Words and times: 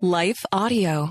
Life 0.00 0.44
Audio. 0.52 1.10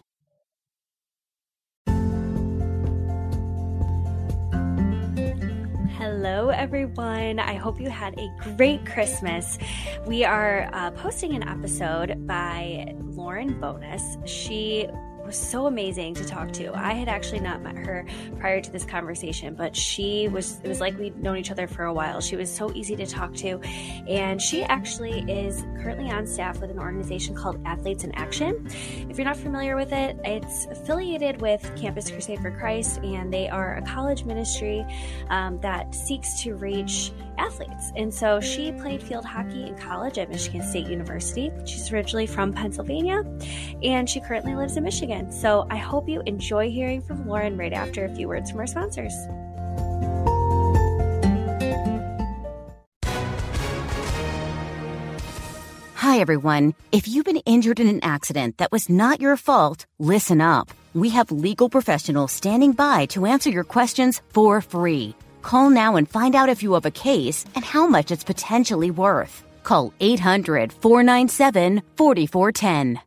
Hello, 5.97 6.47
everyone. 6.49 7.39
I 7.39 7.55
hope 7.55 7.81
you 7.81 7.89
had 7.89 8.17
a 8.17 8.29
great 8.55 8.85
Christmas. 8.85 9.57
We 10.05 10.23
are 10.23 10.69
uh, 10.71 10.91
posting 10.91 11.35
an 11.35 11.45
episode 11.45 12.25
by 12.25 12.95
Lauren 13.01 13.59
Bonness. 13.59 14.25
She 14.25 14.87
was 15.27 15.37
so 15.37 15.67
amazing 15.67 16.13
to 16.15 16.25
talk 16.25 16.51
to. 16.53 16.73
I 16.73 16.93
had 16.93 17.09
actually 17.09 17.41
not 17.41 17.61
met 17.61 17.77
her 17.77 18.05
prior 18.39 18.61
to 18.61 18.71
this 18.71 18.85
conversation, 18.85 19.55
but 19.55 19.75
she 19.75 20.29
was, 20.29 20.61
it 20.63 20.69
was 20.69 20.79
like 20.79 20.97
we'd 20.97 21.21
known 21.21 21.37
each 21.37 21.51
other 21.51 21.67
for 21.67 21.83
a 21.83 21.93
while. 21.93 22.21
She 22.21 22.37
was 22.37 22.49
so 22.53 22.71
easy 22.73 22.95
to 22.95 23.05
talk 23.05 23.35
to. 23.35 23.59
And 24.07 24.41
she 24.41 24.63
actually 24.63 25.19
is 25.29 25.63
currently 25.83 26.09
on 26.09 26.25
staff 26.25 26.59
with 26.59 26.71
an 26.71 26.79
organization 26.79 27.35
called 27.35 27.59
Athletes 27.65 28.05
in 28.05 28.13
Action. 28.13 28.67
If 29.09 29.17
you're 29.17 29.25
not 29.25 29.37
familiar 29.37 29.75
with 29.75 29.91
it, 29.91 30.17
it's 30.23 30.65
affiliated 30.67 31.41
with 31.41 31.69
Campus 31.75 32.09
Crusade 32.09 32.39
for 32.39 32.51
Christ, 32.51 32.99
and 32.99 33.31
they 33.31 33.49
are 33.49 33.75
a 33.75 33.81
college 33.81 34.23
ministry 34.23 34.85
um, 35.29 35.59
that 35.59 35.93
seeks 35.93 36.41
to 36.43 36.55
reach 36.55 37.11
athletes. 37.37 37.91
And 37.95 38.13
so 38.13 38.39
she 38.39 38.71
played 38.71 39.01
field 39.01 39.25
hockey 39.25 39.67
in 39.67 39.77
college 39.77 40.17
at 40.17 40.29
Michigan 40.29 40.63
State 40.63 40.87
University. 40.87 41.51
She's 41.65 41.91
originally 41.91 42.27
from 42.27 42.53
Pennsylvania 42.53 43.23
and 43.83 44.09
she 44.09 44.19
currently 44.19 44.55
lives 44.55 44.77
in 44.77 44.83
Michigan. 44.83 45.16
So 45.29 45.67
I 45.69 45.77
hope 45.77 46.09
you 46.09 46.21
enjoy 46.25 46.69
hearing 46.69 47.01
from 47.01 47.27
Lauren 47.27 47.57
right 47.57 47.73
after 47.73 48.05
a 48.05 48.15
few 48.15 48.27
words 48.27 48.51
from 48.51 48.59
our 48.59 48.67
sponsors. 48.67 49.13
Hi, 56.07 56.19
everyone. 56.19 56.73
If 56.91 57.07
you've 57.07 57.25
been 57.25 57.43
injured 57.45 57.79
in 57.79 57.87
an 57.87 58.03
accident 58.03 58.59
that 58.59 58.71
was 58.71 58.89
not 58.89 59.19
your 59.19 59.35
fault, 59.35 59.85
listen 59.99 60.39
up. 60.39 60.69
We 60.93 61.09
have 61.09 61.31
legal 61.31 61.69
professionals 61.69 62.31
standing 62.31 62.71
by 62.71 63.07
to 63.07 63.25
answer 63.25 63.49
your 63.49 63.65
questions 63.65 64.21
for 64.29 64.61
free. 64.61 65.15
Call 65.41 65.69
now 65.69 65.95
and 65.97 66.09
find 66.09 66.33
out 66.33 66.49
if 66.49 66.63
you 66.63 66.73
have 66.73 66.85
a 66.85 66.91
case 66.91 67.45
and 67.55 67.65
how 67.65 67.87
much 67.87 68.11
it's 68.11 68.23
potentially 68.23 68.89
worth. 68.89 69.43
Call 69.63 69.93
800 69.99 70.71
497 70.71 71.81
4410. 71.97 73.06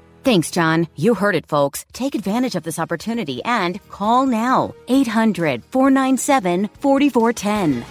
Thanks, 0.23 0.51
John. 0.51 0.87
You 0.95 1.15
heard 1.15 1.35
it, 1.35 1.47
folks. 1.47 1.83
Take 1.93 2.13
advantage 2.13 2.55
of 2.55 2.61
this 2.63 2.77
opportunity 2.77 3.43
and 3.43 3.81
call 3.89 4.27
now. 4.27 4.75
800 4.87 5.63
497 5.65 6.67
4410. 6.79 7.85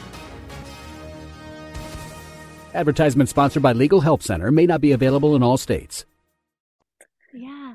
Advertisement 2.72 3.28
sponsored 3.28 3.64
by 3.64 3.72
Legal 3.72 4.00
Help 4.00 4.22
Center 4.22 4.52
may 4.52 4.64
not 4.64 4.80
be 4.80 4.92
available 4.92 5.34
in 5.34 5.42
all 5.42 5.56
states. 5.56 6.04
Yeah. 7.32 7.74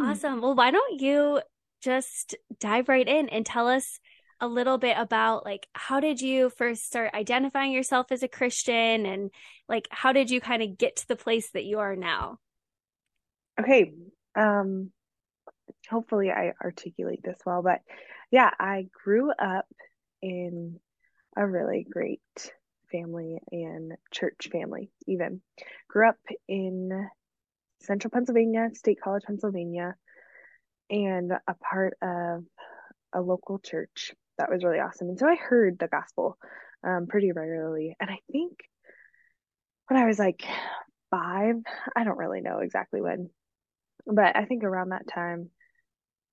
Awesome. 0.00 0.40
Well, 0.40 0.54
why 0.54 0.70
don't 0.70 1.00
you 1.00 1.42
just 1.82 2.34
dive 2.58 2.88
right 2.88 3.06
in 3.06 3.28
and 3.28 3.44
tell 3.44 3.68
us 3.68 4.00
a 4.40 4.48
little 4.48 4.78
bit 4.78 4.96
about 4.98 5.44
like 5.44 5.66
how 5.74 6.00
did 6.00 6.22
you 6.22 6.48
first 6.48 6.86
start 6.86 7.12
identifying 7.12 7.72
yourself 7.72 8.06
as 8.10 8.22
a 8.22 8.28
Christian 8.28 9.04
and 9.04 9.30
like 9.68 9.86
how 9.90 10.12
did 10.12 10.30
you 10.30 10.40
kind 10.40 10.62
of 10.62 10.78
get 10.78 10.96
to 10.96 11.08
the 11.08 11.16
place 11.16 11.50
that 11.50 11.64
you 11.64 11.78
are 11.80 11.96
now? 11.96 12.38
Okay. 13.58 13.92
Um 14.34 14.90
hopefully 15.88 16.30
I 16.30 16.52
articulate 16.62 17.22
this 17.22 17.38
well, 17.44 17.62
but 17.62 17.80
yeah, 18.30 18.50
I 18.58 18.86
grew 19.04 19.30
up 19.32 19.66
in 20.22 20.78
a 21.36 21.46
really 21.46 21.86
great 21.88 22.20
family 22.92 23.38
and 23.50 23.92
church 24.10 24.48
family 24.52 24.90
even. 25.06 25.40
Grew 25.88 26.08
up 26.08 26.18
in 26.48 27.08
central 27.82 28.10
Pennsylvania, 28.10 28.70
State 28.74 29.00
College, 29.02 29.24
Pennsylvania, 29.26 29.94
and 30.90 31.32
a 31.32 31.54
part 31.54 31.94
of 32.02 32.44
a 33.12 33.20
local 33.20 33.58
church 33.58 34.12
that 34.38 34.50
was 34.50 34.64
really 34.64 34.80
awesome. 34.80 35.08
And 35.08 35.18
so 35.18 35.26
I 35.26 35.36
heard 35.36 35.78
the 35.78 35.88
gospel 35.88 36.36
um, 36.84 37.06
pretty 37.08 37.32
regularly. 37.32 37.96
And 38.00 38.10
I 38.10 38.18
think 38.32 38.58
when 39.88 40.00
I 40.00 40.06
was 40.06 40.18
like 40.18 40.44
five, 41.10 41.56
I 41.96 42.04
don't 42.04 42.18
really 42.18 42.40
know 42.40 42.58
exactly 42.58 43.00
when, 43.00 43.30
but 44.06 44.36
I 44.36 44.44
think 44.44 44.64
around 44.64 44.90
that 44.90 45.08
time, 45.08 45.50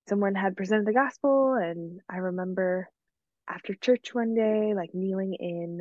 someone 0.08 0.34
had 0.34 0.56
presented 0.56 0.86
the 0.86 0.92
gospel. 0.92 1.54
And 1.54 2.00
I 2.10 2.16
remember 2.16 2.88
after 3.48 3.74
church 3.74 4.14
one 4.14 4.34
day, 4.34 4.72
like 4.74 4.90
kneeling 4.94 5.34
in 5.34 5.80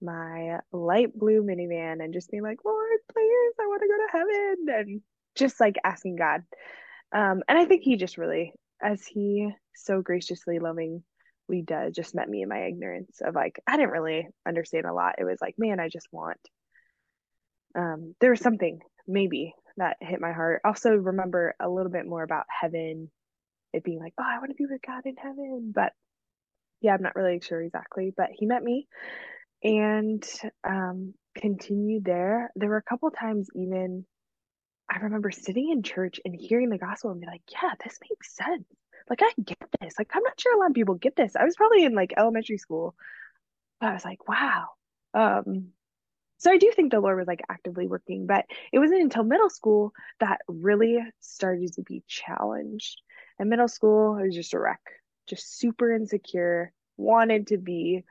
my 0.00 0.58
light 0.72 1.16
blue 1.16 1.42
minivan 1.42 2.02
and 2.02 2.12
just 2.12 2.30
being 2.30 2.42
like, 2.42 2.58
Lord, 2.64 2.98
please, 3.12 3.54
I 3.60 3.66
want 3.66 3.82
to 3.82 3.88
go 3.88 3.96
to 3.96 4.12
heaven. 4.12 4.88
And 4.90 5.00
just 5.34 5.60
like 5.60 5.76
asking 5.84 6.16
God. 6.16 6.42
Um, 7.14 7.42
and 7.48 7.58
I 7.58 7.64
think 7.64 7.82
he 7.82 7.96
just 7.96 8.18
really, 8.18 8.52
as 8.82 9.04
he 9.06 9.50
so 9.74 10.02
graciously, 10.02 10.58
lovingly 10.58 11.02
does, 11.64 11.94
just 11.94 12.14
met 12.14 12.28
me 12.28 12.42
in 12.42 12.48
my 12.48 12.66
ignorance 12.66 13.20
of 13.24 13.34
like, 13.34 13.60
I 13.66 13.76
didn't 13.76 13.92
really 13.92 14.28
understand 14.46 14.86
a 14.86 14.92
lot. 14.92 15.14
It 15.18 15.24
was 15.24 15.38
like, 15.40 15.54
man, 15.58 15.80
I 15.80 15.88
just 15.88 16.08
want, 16.12 16.40
um, 17.74 18.14
there 18.20 18.30
was 18.30 18.40
something 18.40 18.80
maybe 19.06 19.54
that 19.76 19.96
hit 20.00 20.20
my 20.20 20.32
heart. 20.32 20.62
Also, 20.64 20.90
remember 20.90 21.54
a 21.60 21.68
little 21.68 21.92
bit 21.92 22.06
more 22.06 22.22
about 22.22 22.46
heaven, 22.48 23.10
it 23.72 23.84
being 23.84 24.00
like, 24.00 24.14
oh, 24.18 24.24
I 24.26 24.38
want 24.38 24.50
to 24.50 24.56
be 24.56 24.66
with 24.66 24.82
God 24.86 25.06
in 25.06 25.16
heaven. 25.16 25.72
But 25.74 25.92
yeah, 26.80 26.94
I'm 26.94 27.02
not 27.02 27.16
really 27.16 27.40
sure 27.40 27.62
exactly. 27.62 28.12
But 28.16 28.28
he 28.32 28.46
met 28.46 28.62
me 28.62 28.86
and 29.62 30.24
um, 30.68 31.14
continued 31.34 32.04
there. 32.04 32.50
There 32.56 32.68
were 32.68 32.76
a 32.76 32.82
couple 32.82 33.10
times 33.10 33.48
even 33.54 34.04
I 34.90 34.98
remember 34.98 35.30
sitting 35.30 35.70
in 35.70 35.82
church 35.82 36.20
and 36.24 36.34
hearing 36.38 36.68
the 36.68 36.78
gospel 36.78 37.10
and 37.10 37.20
be 37.20 37.26
like, 37.26 37.42
yeah, 37.50 37.70
this 37.82 37.98
makes 38.10 38.36
sense. 38.36 38.64
Like 39.08 39.20
I 39.22 39.30
get 39.42 39.58
this. 39.80 39.94
Like 39.98 40.10
I'm 40.14 40.22
not 40.22 40.38
sure 40.40 40.54
a 40.54 40.58
lot 40.58 40.70
of 40.70 40.74
people 40.74 40.94
get 40.94 41.16
this. 41.16 41.34
I 41.34 41.44
was 41.44 41.56
probably 41.56 41.84
in 41.84 41.94
like 41.94 42.12
elementary 42.16 42.58
school, 42.58 42.94
but 43.80 43.88
I 43.88 43.92
was 43.94 44.04
like, 44.04 44.28
wow. 44.28 44.68
Um, 45.14 45.68
so 46.42 46.52
I 46.52 46.58
do 46.58 46.72
think 46.76 46.92
the 46.92 47.00
Lord 47.00 47.18
was 47.18 47.28
like 47.28 47.42
actively 47.50 47.88
working, 47.88 48.26
but 48.26 48.46
it 48.72 48.80
wasn't 48.80 49.02
until 49.02 49.24
middle 49.24 49.50
school 49.50 49.92
that 50.20 50.40
really 50.48 50.98
started 51.20 51.72
to 51.74 51.82
be 51.82 52.04
challenged. 52.08 53.02
In 53.40 53.48
middle 53.50 53.68
school, 53.68 54.18
I 54.20 54.24
was 54.24 54.36
just 54.36 54.54
a 54.54 54.60
wreck, 54.60 54.82
just 55.28 55.58
super 55.58 55.92
insecure, 55.92 56.72
wanted 56.98 57.48
to 57.48 57.58
be 57.58 58.04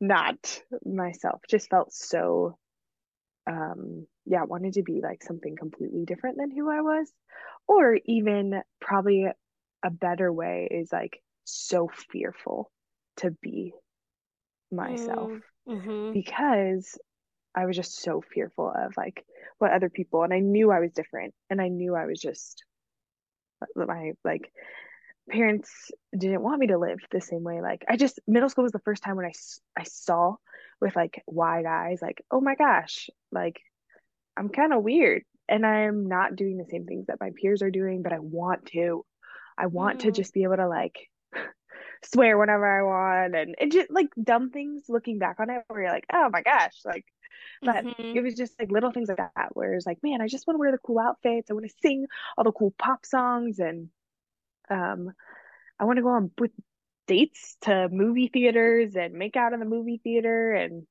not 0.00 0.62
myself, 0.84 1.42
just 1.48 1.70
felt 1.70 1.92
so 1.92 2.58
um 3.46 4.06
yeah, 4.26 4.44
wanted 4.44 4.74
to 4.74 4.82
be 4.82 5.00
like 5.02 5.22
something 5.22 5.56
completely 5.56 6.04
different 6.04 6.38
than 6.38 6.50
who 6.50 6.70
I 6.70 6.80
was. 6.82 7.12
Or 7.68 7.98
even 8.06 8.62
probably 8.80 9.26
a 9.84 9.90
better 9.90 10.32
way 10.32 10.68
is 10.70 10.92
like 10.92 11.22
so 11.44 11.88
fearful 12.10 12.70
to 13.18 13.30
be 13.42 13.74
myself 14.70 15.32
Mm-hmm. 15.68 16.12
because 16.12 16.98
I 17.56 17.66
was 17.66 17.76
just 17.76 18.00
so 18.02 18.22
fearful 18.22 18.70
of 18.74 18.94
like 18.96 19.24
what 19.58 19.72
other 19.72 19.90
people 19.90 20.22
and 20.24 20.32
I 20.34 20.40
knew 20.40 20.70
I 20.70 20.80
was 20.80 20.92
different 20.92 21.34
and 21.50 21.60
I 21.60 21.68
knew 21.68 21.96
I 21.96 22.06
was 22.06 22.20
just 22.20 22.64
my 23.74 24.12
like 24.24 24.52
parents 25.30 25.90
didn't 26.16 26.42
want 26.42 26.60
me 26.60 26.68
to 26.68 26.78
live 26.78 26.98
the 27.10 27.20
same 27.20 27.42
way 27.42 27.60
like 27.60 27.84
I 27.88 27.96
just 27.96 28.20
middle 28.26 28.48
school 28.48 28.64
was 28.64 28.72
the 28.72 28.80
first 28.80 29.02
time 29.02 29.16
when 29.16 29.26
I 29.26 29.32
I 29.78 29.84
saw 29.84 30.36
with 30.80 30.94
like 30.96 31.22
wide 31.26 31.66
eyes 31.66 32.00
like 32.02 32.22
oh 32.30 32.40
my 32.40 32.54
gosh 32.54 33.10
like 33.32 33.60
I'm 34.36 34.48
kind 34.50 34.72
of 34.72 34.82
weird 34.84 35.22
and 35.48 35.66
I'm 35.66 36.06
not 36.08 36.36
doing 36.36 36.58
the 36.58 36.66
same 36.70 36.86
things 36.86 37.06
that 37.06 37.20
my 37.20 37.30
peers 37.40 37.62
are 37.62 37.70
doing 37.70 38.02
but 38.02 38.12
I 38.12 38.20
want 38.20 38.66
to 38.66 39.04
I 39.58 39.66
want 39.66 40.00
to 40.00 40.08
Mm. 40.08 40.14
just 40.14 40.34
be 40.34 40.44
able 40.44 40.56
to 40.56 40.68
like 40.68 40.96
swear 42.12 42.38
whenever 42.38 42.66
I 42.66 42.82
want 42.82 43.34
and 43.36 43.54
it 43.58 43.72
just 43.72 43.90
like 43.90 44.08
dumb 44.22 44.50
things 44.50 44.84
looking 44.88 45.18
back 45.18 45.40
on 45.40 45.50
it 45.50 45.62
where 45.68 45.82
you're 45.82 45.92
like, 45.92 46.06
oh 46.12 46.28
my 46.32 46.42
gosh, 46.42 46.80
like 46.84 47.06
but 47.64 47.86
Mhm. 47.86 48.14
it 48.14 48.22
was 48.22 48.34
just 48.34 48.58
like 48.60 48.70
little 48.70 48.92
things 48.92 49.08
like 49.08 49.18
that 49.18 49.50
where 49.54 49.74
it's 49.74 49.86
like, 49.86 50.02
man, 50.02 50.20
I 50.20 50.28
just 50.28 50.46
want 50.46 50.56
to 50.56 50.60
wear 50.60 50.72
the 50.72 50.78
cool 50.78 50.98
outfits. 50.98 51.50
I 51.50 51.54
want 51.54 51.66
to 51.66 51.74
sing 51.82 52.06
all 52.36 52.44
the 52.44 52.52
cool 52.52 52.74
pop 52.78 53.04
songs 53.06 53.58
and 53.58 53.90
um 54.70 55.10
I 55.78 55.84
want 55.84 55.96
to 55.98 56.02
go 56.02 56.10
on 56.10 56.30
with 56.38 56.52
dates 57.06 57.56
to 57.62 57.88
movie 57.90 58.28
theaters 58.28 58.96
and 58.96 59.14
make 59.14 59.36
out 59.36 59.52
in 59.52 59.60
the 59.60 59.66
movie 59.66 60.00
theater 60.02 60.52
and 60.52 60.86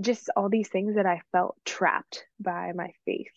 just 0.00 0.30
all 0.36 0.48
these 0.48 0.68
things 0.68 0.96
that 0.96 1.06
I 1.06 1.22
felt 1.32 1.56
trapped 1.64 2.24
by 2.40 2.72
my 2.74 2.92
faith, 3.04 3.32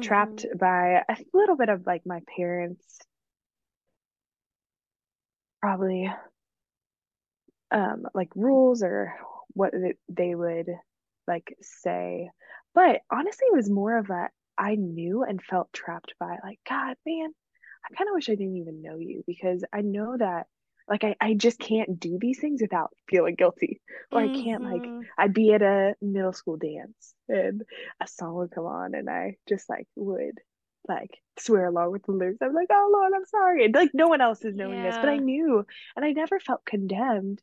trapped 0.00 0.44
Mhm. 0.44 0.58
by 0.58 1.02
a 1.08 1.16
little 1.32 1.56
bit 1.56 1.68
of 1.68 1.86
like 1.86 2.06
my 2.06 2.20
parents 2.36 3.00
probably 5.60 6.10
um 7.76 8.04
like 8.14 8.30
rules 8.34 8.82
or 8.82 9.14
what 9.48 9.72
they 10.08 10.34
would 10.34 10.68
like 11.26 11.56
say. 11.60 12.30
But 12.74 13.00
honestly, 13.10 13.46
it 13.50 13.56
was 13.56 13.70
more 13.70 13.96
of 13.98 14.10
a 14.10 14.28
I 14.58 14.74
knew 14.74 15.22
and 15.22 15.42
felt 15.42 15.72
trapped 15.72 16.14
by 16.18 16.38
like, 16.42 16.58
God, 16.68 16.96
man, 17.06 17.30
I 17.84 17.94
kind 17.94 18.08
of 18.08 18.14
wish 18.14 18.28
I 18.28 18.34
didn't 18.34 18.56
even 18.56 18.82
know 18.82 18.98
you 18.98 19.22
because 19.26 19.64
I 19.72 19.82
know 19.82 20.16
that 20.16 20.46
like 20.88 21.04
I, 21.04 21.16
I 21.20 21.34
just 21.34 21.58
can't 21.58 21.98
do 21.98 22.18
these 22.20 22.38
things 22.38 22.62
without 22.62 22.90
feeling 23.08 23.34
guilty 23.34 23.80
or 24.12 24.20
mm-hmm. 24.20 24.34
i 24.34 24.42
can't 24.42 24.62
like 24.62 24.82
mm-hmm. 24.82 25.00
i'd 25.18 25.34
be 25.34 25.52
at 25.52 25.62
a 25.62 25.94
middle 26.00 26.32
school 26.32 26.56
dance 26.56 27.14
and 27.28 27.62
a 28.00 28.06
song 28.06 28.34
would 28.36 28.52
come 28.52 28.66
on 28.66 28.94
and 28.94 29.10
i 29.10 29.36
just 29.48 29.68
like 29.68 29.86
would 29.96 30.38
like 30.88 31.10
swear 31.38 31.66
along 31.66 31.90
with 31.90 32.04
the 32.04 32.12
lyrics 32.12 32.38
i'm 32.40 32.54
like 32.54 32.68
oh 32.70 32.90
lord 32.92 33.12
i'm 33.16 33.26
sorry 33.26 33.64
and 33.64 33.74
like 33.74 33.90
no 33.94 34.06
one 34.06 34.20
else 34.20 34.44
is 34.44 34.54
knowing 34.54 34.78
yeah. 34.78 34.90
this 34.90 34.96
but 34.96 35.08
i 35.08 35.16
knew 35.16 35.64
and 35.96 36.04
i 36.04 36.12
never 36.12 36.38
felt 36.38 36.64
condemned 36.64 37.42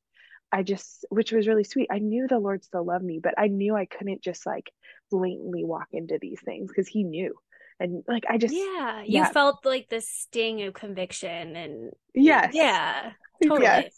i 0.54 0.64
just 0.64 1.06
which 1.10 1.32
was 1.32 1.48
really 1.48 1.64
sweet 1.64 1.88
i 1.92 2.00
knew 2.00 2.28
the 2.28 2.40
lord 2.40 2.64
still 2.64 2.86
loved 2.86 3.04
me 3.04 3.20
but 3.22 3.34
i 3.38 3.48
knew 3.48 3.76
i 3.76 3.86
couldn't 3.86 4.22
just 4.22 4.46
like 4.46 4.72
blatantly 5.12 5.64
walk 5.64 5.88
into 5.92 6.18
these 6.22 6.40
things 6.46 6.70
because 6.70 6.88
he 6.88 7.04
knew 7.04 7.34
and 7.80 8.04
like 8.08 8.24
i 8.30 8.38
just 8.38 8.54
yeah 8.54 9.02
you 9.02 9.20
yeah. 9.20 9.30
felt 9.30 9.66
like 9.66 9.90
the 9.90 10.00
sting 10.00 10.62
of 10.64 10.74
conviction 10.74 11.56
and 11.56 11.92
yes 12.14 12.52
yeah 12.54 13.12
Totally. 13.44 13.64
Yes. 13.64 13.94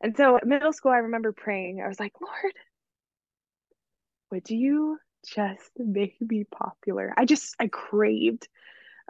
And 0.00 0.16
so 0.16 0.38
middle 0.44 0.72
school, 0.72 0.92
I 0.92 0.98
remember 0.98 1.32
praying. 1.32 1.82
I 1.82 1.88
was 1.88 2.00
like, 2.00 2.12
Lord, 2.20 2.54
would 4.30 4.50
you 4.50 4.98
just 5.34 5.70
make 5.78 6.20
me 6.20 6.44
popular? 6.44 7.12
I 7.16 7.24
just, 7.24 7.54
I 7.58 7.68
craved 7.68 8.48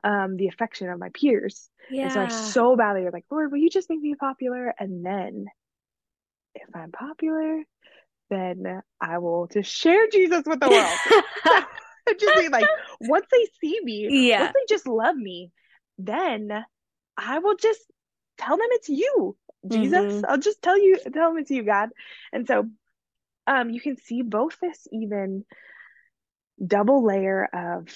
um, 0.04 0.36
the 0.36 0.48
affection 0.48 0.90
of 0.90 0.98
my 0.98 1.08
peers. 1.10 1.68
Yeah. 1.90 2.04
And 2.04 2.12
so 2.12 2.20
I 2.20 2.28
so 2.28 2.76
badly 2.76 3.04
was 3.04 3.12
like, 3.12 3.24
Lord, 3.30 3.50
will 3.50 3.58
you 3.58 3.70
just 3.70 3.88
make 3.90 4.00
me 4.00 4.14
popular? 4.14 4.74
And 4.78 5.04
then 5.04 5.46
if 6.54 6.68
I'm 6.74 6.92
popular, 6.92 7.62
then 8.30 8.82
I 9.00 9.18
will 9.18 9.46
just 9.46 9.70
share 9.70 10.06
Jesus 10.08 10.42
with 10.46 10.60
the 10.60 10.68
world. 10.68 11.64
just 12.18 12.38
be 12.38 12.48
like, 12.48 12.66
once 13.00 13.26
they 13.30 13.46
see 13.60 13.78
me, 13.82 14.28
yeah. 14.28 14.42
once 14.42 14.54
they 14.54 14.74
just 14.74 14.86
love 14.86 15.16
me, 15.16 15.52
then 15.98 16.64
I 17.16 17.38
will 17.38 17.56
just 17.56 17.80
tell 18.38 18.56
them 18.56 18.66
it's 18.70 18.88
you, 18.88 19.36
Jesus. 19.68 20.00
Mm-hmm. 20.00 20.24
I'll 20.28 20.38
just 20.38 20.62
tell 20.62 20.78
you, 20.78 20.98
tell 21.12 21.30
them 21.30 21.38
it's 21.38 21.50
you, 21.50 21.62
God. 21.62 21.90
And 22.32 22.46
so, 22.46 22.68
um, 23.46 23.70
you 23.70 23.80
can 23.80 23.96
see 23.96 24.22
both 24.22 24.58
this 24.60 24.86
even 24.92 25.44
double 26.64 27.04
layer 27.04 27.48
of 27.52 27.88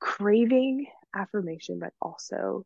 craving 0.00 0.86
affirmation, 1.14 1.78
but 1.78 1.92
also 2.00 2.64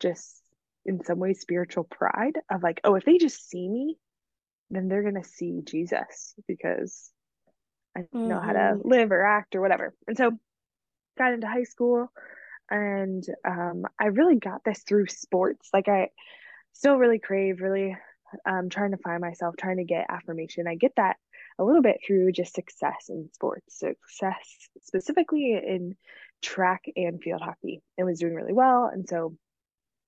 just 0.00 0.42
in 0.86 1.04
some 1.04 1.18
ways 1.18 1.40
spiritual 1.40 1.84
pride 1.84 2.38
of 2.50 2.62
like, 2.62 2.80
oh, 2.84 2.94
if 2.94 3.04
they 3.04 3.18
just 3.18 3.48
see 3.48 3.68
me, 3.68 3.98
then 4.70 4.88
they're 4.88 5.02
gonna 5.02 5.24
see 5.24 5.60
Jesus 5.64 6.34
because 6.46 7.10
I 7.96 8.00
know 8.12 8.36
mm-hmm. 8.36 8.46
how 8.46 8.52
to 8.52 8.58
mm-hmm. 8.58 8.88
live 8.88 9.12
or 9.12 9.24
act 9.24 9.54
or 9.56 9.60
whatever. 9.60 9.94
And 10.06 10.16
so 10.16 10.32
got 11.16 11.32
into 11.32 11.48
high 11.48 11.64
school 11.64 12.10
and 12.70 13.24
um, 13.46 13.84
I 14.00 14.06
really 14.06 14.36
got 14.36 14.62
this 14.64 14.82
through 14.82 15.06
sports. 15.06 15.68
Like 15.72 15.88
I 15.88 16.10
still 16.74 16.96
really 16.96 17.18
crave, 17.18 17.60
really 17.60 17.96
um, 18.46 18.68
trying 18.68 18.90
to 18.90 18.98
find 18.98 19.20
myself, 19.20 19.56
trying 19.56 19.78
to 19.78 19.84
get 19.84 20.06
affirmation. 20.08 20.66
I 20.68 20.74
get 20.74 20.92
that 20.96 21.16
a 21.58 21.64
little 21.64 21.82
bit 21.82 22.00
through 22.06 22.32
just 22.32 22.54
success 22.54 23.06
in 23.08 23.30
sports, 23.32 23.78
success 23.78 24.68
specifically 24.82 25.54
in 25.54 25.96
track 26.42 26.84
and 26.94 27.22
field 27.22 27.40
hockey. 27.42 27.82
It 27.96 28.04
was 28.04 28.20
doing 28.20 28.34
really 28.34 28.52
well, 28.52 28.90
and 28.92 29.08
so 29.08 29.36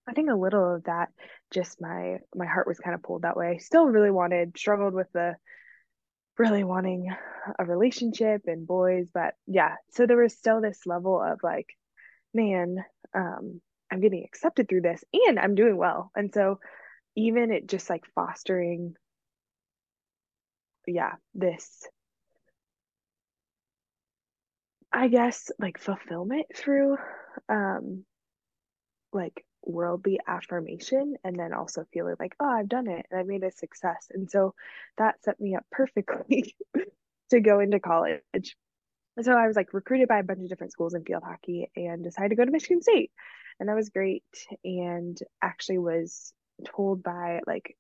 I 0.08 0.12
think 0.12 0.31
a 0.31 0.35
little 0.35 0.76
of 0.76 0.85
that, 0.85 1.11
just 1.52 1.81
my 1.81 2.19
my 2.35 2.47
heart 2.47 2.67
was 2.67 2.79
kind 2.81 2.94
of 2.94 3.02
pulled 3.02 3.23
that 3.23 3.37
way. 3.37 3.58
Still 3.58 3.87
really 3.87 4.11
wanted, 4.11 4.56
struggled 4.58 4.94
with 4.94 5.11
the 5.12 5.37
really 6.38 6.64
wanting 6.64 7.08
a 7.58 7.64
relationship 7.64 8.43
and 8.47 8.67
boys, 8.67 9.06
but 9.12 9.35
yeah. 9.47 9.76
So 9.93 10.06
there 10.06 10.17
was 10.17 10.37
still 10.37 10.61
this 10.61 10.87
level 10.87 11.20
of 11.23 11.41
like, 11.43 11.67
man, 12.35 12.76
um, 13.14 13.61
I'm 13.91 14.00
getting 14.00 14.25
accepted 14.25 14.69
through 14.69 14.82
this 14.82 15.02
and 15.12 15.38
I'm 15.38 15.55
doing 15.55 15.76
well. 15.76 16.11
And 16.17 16.32
so 16.32 16.61
even 17.17 17.50
it 17.50 17.67
just 17.69 17.91
like 17.91 18.05
fostering 18.14 18.94
yeah, 20.87 21.12
this 21.35 21.87
I 24.93 25.08
guess 25.08 25.50
like 25.58 25.79
fulfillment 25.79 26.46
through 26.55 26.96
um 27.49 28.05
like 29.12 29.44
worldly 29.64 30.18
affirmation 30.26 31.16
and 31.24 31.38
then 31.38 31.52
also 31.52 31.84
feeling 31.92 32.16
like 32.18 32.34
oh 32.40 32.48
I've 32.48 32.68
done 32.68 32.88
it 32.88 33.06
and 33.10 33.20
I 33.20 33.22
made 33.22 33.44
a 33.44 33.50
success. 33.50 34.08
And 34.12 34.30
so 34.30 34.54
that 34.98 35.22
set 35.22 35.40
me 35.40 35.54
up 35.56 35.66
perfectly 35.70 36.56
to 37.30 37.40
go 37.40 37.60
into 37.60 37.80
college. 37.80 38.56
And 39.16 39.24
so 39.24 39.32
I 39.32 39.46
was 39.46 39.56
like 39.56 39.74
recruited 39.74 40.08
by 40.08 40.18
a 40.18 40.22
bunch 40.22 40.40
of 40.40 40.48
different 40.48 40.72
schools 40.72 40.94
in 40.94 41.04
field 41.04 41.22
hockey 41.24 41.70
and 41.76 42.02
decided 42.02 42.30
to 42.30 42.36
go 42.36 42.44
to 42.44 42.50
Michigan 42.50 42.82
State. 42.82 43.10
And 43.58 43.68
that 43.68 43.76
was 43.76 43.90
great. 43.90 44.24
And 44.64 45.18
actually 45.42 45.78
was 45.78 46.32
told 46.64 47.02
by 47.02 47.40
like 47.46 47.76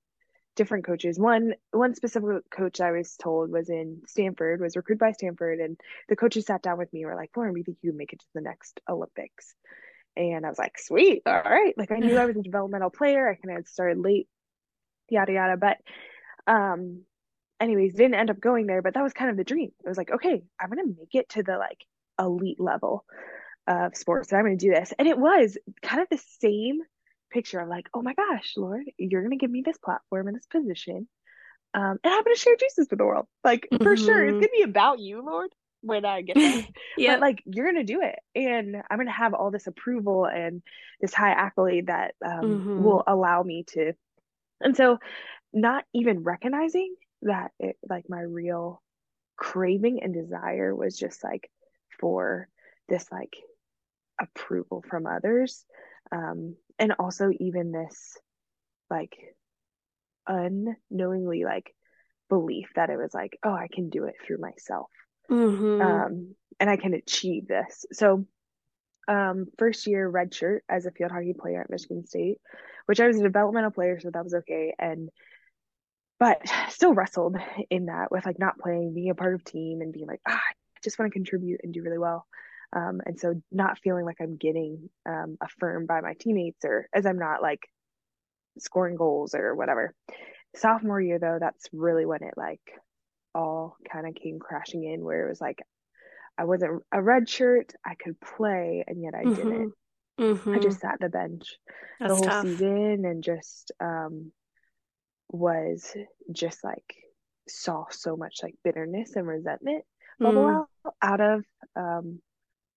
different 0.56 0.84
coaches. 0.84 1.18
One 1.18 1.54
one 1.70 1.94
specific 1.94 2.50
coach 2.50 2.80
i 2.80 2.90
was 2.90 3.16
told 3.16 3.50
was 3.50 3.70
in 3.70 4.02
stanford 4.06 4.60
was 4.60 4.76
recruited 4.76 5.00
by 5.00 5.12
stanford. 5.12 5.60
And 5.60 5.78
the 6.08 6.16
coaches 6.16 6.46
sat 6.46 6.62
down 6.62 6.78
with 6.78 6.92
me 6.92 7.04
were 7.06 7.16
like 7.16 7.30
lauren 7.36 7.54
we 7.54 7.62
think 7.62 7.78
you 7.82 7.90
can 7.90 7.96
make 7.96 8.12
it 8.12 8.20
to 8.20 8.26
the 8.34 8.40
next 8.40 8.80
olympics 8.88 9.54
and 10.16 10.44
i 10.44 10.48
was 10.48 10.58
like 10.58 10.78
sweet 10.78 11.22
all 11.26 11.42
right 11.42 11.76
like 11.76 11.90
i 11.90 11.96
knew 11.96 12.16
i 12.16 12.26
was 12.26 12.36
a 12.36 12.42
developmental 12.42 12.90
player 12.90 13.28
i 13.28 13.34
kind 13.34 13.58
of 13.58 13.66
started 13.68 13.98
late 13.98 14.28
yada 15.08 15.32
yada 15.32 15.56
but 15.56 15.78
um 16.46 17.02
anyways 17.60 17.94
didn't 17.94 18.14
end 18.14 18.30
up 18.30 18.40
going 18.40 18.66
there 18.66 18.82
but 18.82 18.94
that 18.94 19.02
was 19.02 19.12
kind 19.12 19.30
of 19.30 19.36
the 19.36 19.44
dream 19.44 19.70
it 19.84 19.88
was 19.88 19.98
like 19.98 20.10
okay 20.10 20.42
i'm 20.60 20.68
gonna 20.68 20.86
make 20.86 21.14
it 21.14 21.28
to 21.28 21.42
the 21.42 21.56
like 21.56 21.84
elite 22.18 22.60
level 22.60 23.04
of 23.66 23.96
sports 23.96 24.32
and 24.32 24.38
I'm 24.38 24.46
to 24.46 24.56
do 24.56 24.72
this. 24.72 24.92
And 24.98 25.08
it 25.08 25.18
was 25.18 25.56
kind 25.82 26.02
of 26.02 26.08
the 26.10 26.22
same 26.40 26.80
picture 27.30 27.60
of 27.60 27.68
like, 27.68 27.88
oh 27.94 28.02
my 28.02 28.14
gosh, 28.14 28.54
Lord, 28.56 28.84
you're 28.98 29.26
to 29.28 29.36
give 29.36 29.50
me 29.50 29.62
this 29.64 29.78
platform 29.78 30.26
and 30.28 30.36
this 30.36 30.46
position. 30.46 31.08
Um, 31.72 31.98
and 32.02 32.12
I'm 32.12 32.24
to 32.24 32.34
share 32.36 32.56
Jesus 32.58 32.88
with 32.90 32.98
the 32.98 33.04
world. 33.04 33.26
Like, 33.44 33.68
mm-hmm. 33.72 33.82
for 33.82 33.96
sure, 33.96 34.24
it's 34.24 34.32
mm-hmm. 34.32 34.42
to 34.42 34.48
be 34.52 34.62
about 34.62 34.98
you, 34.98 35.24
Lord, 35.24 35.50
when 35.82 36.04
I 36.04 36.22
get 36.22 36.36
there. 36.36 36.66
yeah. 36.96 37.14
But 37.14 37.20
like, 37.20 37.42
you're 37.46 37.70
going 37.70 37.84
to 37.84 37.92
do 37.92 38.02
it. 38.02 38.18
And 38.34 38.76
I'm 38.90 38.98
going 38.98 39.06
to 39.06 39.12
have 39.12 39.34
all 39.34 39.50
this 39.50 39.66
approval 39.66 40.26
and 40.26 40.62
this 41.00 41.14
high 41.14 41.32
accolade 41.32 41.86
that 41.88 42.14
um, 42.24 42.40
mm-hmm. 42.42 42.82
will 42.82 43.02
allow 43.06 43.42
me 43.42 43.64
to. 43.68 43.92
And 44.60 44.76
so, 44.76 44.98
not 45.52 45.84
even 45.92 46.22
recognizing 46.22 46.94
that 47.22 47.50
it, 47.58 47.76
like, 47.88 48.04
my 48.08 48.20
real 48.20 48.82
craving 49.40 50.02
and 50.02 50.12
desire 50.12 50.76
was 50.76 50.96
just 50.96 51.24
like 51.24 51.50
for 51.98 52.46
this 52.88 53.06
like 53.10 53.34
approval 54.20 54.84
from 54.88 55.06
others 55.06 55.64
um 56.12 56.54
and 56.78 56.92
also 56.98 57.30
even 57.40 57.72
this 57.72 58.18
like 58.90 59.16
unknowingly 60.26 61.44
like 61.44 61.74
belief 62.28 62.68
that 62.76 62.90
it 62.90 62.98
was 62.98 63.14
like 63.14 63.38
oh 63.42 63.54
i 63.54 63.66
can 63.72 63.88
do 63.88 64.04
it 64.04 64.14
through 64.24 64.38
myself 64.38 64.90
mm-hmm. 65.30 65.80
um 65.80 66.34
and 66.58 66.70
i 66.70 66.76
can 66.76 66.94
achieve 66.94 67.46
this 67.48 67.86
so 67.92 68.26
um 69.08 69.46
first 69.58 69.86
year 69.86 70.08
red 70.08 70.34
shirt 70.34 70.64
as 70.68 70.86
a 70.86 70.90
field 70.90 71.10
hockey 71.10 71.34
player 71.38 71.60
at 71.60 71.70
michigan 71.70 72.06
state 72.06 72.38
which 72.86 73.00
i 73.00 73.06
was 73.06 73.18
a 73.18 73.22
developmental 73.22 73.70
player 73.70 73.98
so 74.00 74.10
that 74.10 74.24
was 74.24 74.34
okay 74.34 74.74
and 74.78 75.10
but 76.18 76.40
still 76.68 76.94
wrestled 76.94 77.36
in 77.70 77.86
that 77.86 78.10
with 78.10 78.26
like 78.26 78.38
not 78.38 78.58
playing 78.58 78.94
being 78.94 79.10
a 79.10 79.14
part 79.14 79.34
of 79.34 79.44
team 79.44 79.80
and 79.80 79.92
being 79.92 80.06
like 80.06 80.20
ah, 80.28 80.32
i 80.34 80.78
just 80.82 80.98
want 80.98 81.10
to 81.10 81.18
contribute 81.18 81.60
and 81.62 81.72
do 81.72 81.82
really 81.82 81.98
well 81.98 82.26
um, 82.72 83.00
and 83.04 83.18
so 83.18 83.34
not 83.50 83.78
feeling 83.78 84.04
like 84.04 84.18
I'm 84.20 84.36
getting 84.36 84.90
um, 85.06 85.36
affirmed 85.40 85.88
by 85.88 86.00
my 86.00 86.14
teammates 86.14 86.64
or 86.64 86.88
as 86.94 87.04
I'm 87.04 87.18
not 87.18 87.42
like 87.42 87.68
scoring 88.58 88.96
goals 88.96 89.34
or 89.34 89.54
whatever. 89.54 89.94
Sophomore 90.56 91.00
year 91.00 91.18
though, 91.18 91.38
that's 91.40 91.68
really 91.72 92.06
when 92.06 92.22
it 92.22 92.34
like 92.36 92.60
all 93.34 93.76
kind 93.90 94.06
of 94.06 94.14
came 94.14 94.38
crashing 94.38 94.84
in 94.84 95.04
where 95.04 95.26
it 95.26 95.28
was 95.28 95.40
like 95.40 95.60
I 96.38 96.44
wasn't 96.44 96.82
a 96.92 97.02
red 97.02 97.28
shirt, 97.28 97.74
I 97.84 97.94
could 97.94 98.18
play 98.20 98.84
and 98.86 99.02
yet 99.02 99.14
I 99.14 99.24
mm-hmm. 99.24 99.34
didn't. 99.34 99.72
Mm-hmm. 100.18 100.54
I 100.54 100.58
just 100.58 100.80
sat 100.80 100.98
the 101.00 101.08
bench 101.08 101.56
that's 101.98 102.10
the 102.10 102.16
whole 102.16 102.24
tough. 102.24 102.44
season 102.44 103.04
and 103.06 103.24
just 103.24 103.72
um 103.80 104.32
was 105.30 105.94
just 106.32 106.62
like 106.62 106.94
saw 107.48 107.84
so 107.90 108.16
much 108.16 108.40
like 108.42 108.54
bitterness 108.62 109.16
and 109.16 109.26
resentment 109.26 109.84
bubble 110.18 110.42
mm. 110.44 110.66
out, 110.84 110.94
out 111.00 111.20
of 111.20 111.44
um 111.74 112.20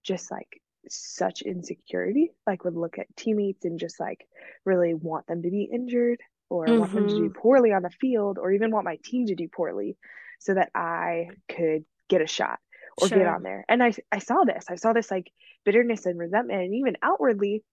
just 0.03 0.31
like 0.31 0.61
such 0.89 1.41
insecurity 1.41 2.31
like 2.47 2.63
would 2.63 2.75
look 2.75 2.97
at 2.97 3.13
teammates 3.15 3.65
and 3.65 3.79
just 3.79 3.99
like 3.99 4.25
really 4.65 4.93
want 4.93 5.27
them 5.27 5.41
to 5.41 5.49
be 5.49 5.63
injured 5.63 6.19
or 6.49 6.65
mm-hmm. 6.65 6.79
want 6.79 6.93
them 6.93 7.07
to 7.07 7.15
do 7.15 7.29
mm-hmm. 7.29 7.39
poorly 7.39 7.73
on 7.73 7.81
the 7.81 7.89
field 7.89 8.37
or 8.37 8.51
even 8.51 8.71
want 8.71 8.85
my 8.85 8.97
team 9.03 9.25
to 9.25 9.35
do 9.35 9.47
poorly 9.47 9.97
so 10.43 10.53
that 10.53 10.69
I 10.75 11.29
could 11.49 11.85
get 12.09 12.21
a 12.21 12.27
shot 12.27 12.59
or 13.01 13.07
sure. 13.07 13.17
get 13.17 13.27
on 13.27 13.43
there. 13.43 13.65
And 13.67 13.81
I 13.81 13.93
I 14.11 14.19
saw 14.19 14.43
this. 14.43 14.65
I 14.69 14.75
saw 14.75 14.93
this 14.93 15.09
like 15.09 15.31
bitterness 15.65 16.05
and 16.05 16.19
resentment 16.19 16.61
and 16.61 16.75
even 16.75 16.97
outwardly 17.01 17.63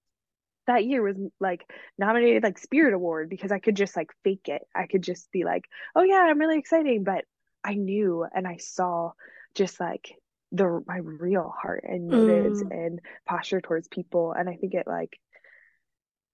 that 0.67 0.85
year 0.85 1.03
was 1.03 1.17
like 1.41 1.69
nominated 1.99 2.43
like 2.43 2.59
Spirit 2.59 2.95
Award 2.95 3.29
because 3.29 3.51
I 3.51 3.59
could 3.59 3.77
just 3.77 3.97
like 3.97 4.11
fake 4.23 4.47
it. 4.49 4.63
I 4.75 4.87
could 4.87 5.03
just 5.03 5.31
be 5.33 5.45
like, 5.45 5.65
"Oh 5.97 6.03
yeah, 6.03 6.21
I'm 6.21 6.39
really 6.39 6.59
exciting," 6.59 7.03
but 7.03 7.25
I 7.65 7.75
knew 7.75 8.25
and 8.33 8.47
I 8.47 8.57
saw 8.59 9.13
just 9.55 9.81
like 9.81 10.15
the 10.53 10.83
my 10.87 10.99
real 10.99 11.53
heart 11.61 11.85
and 11.87 12.09
motives 12.09 12.63
mm. 12.63 12.71
and 12.73 13.01
posture 13.27 13.61
towards 13.61 13.87
people 13.87 14.33
and 14.33 14.49
I 14.49 14.57
think 14.57 14.75
it 14.75 14.87
like 14.87 15.17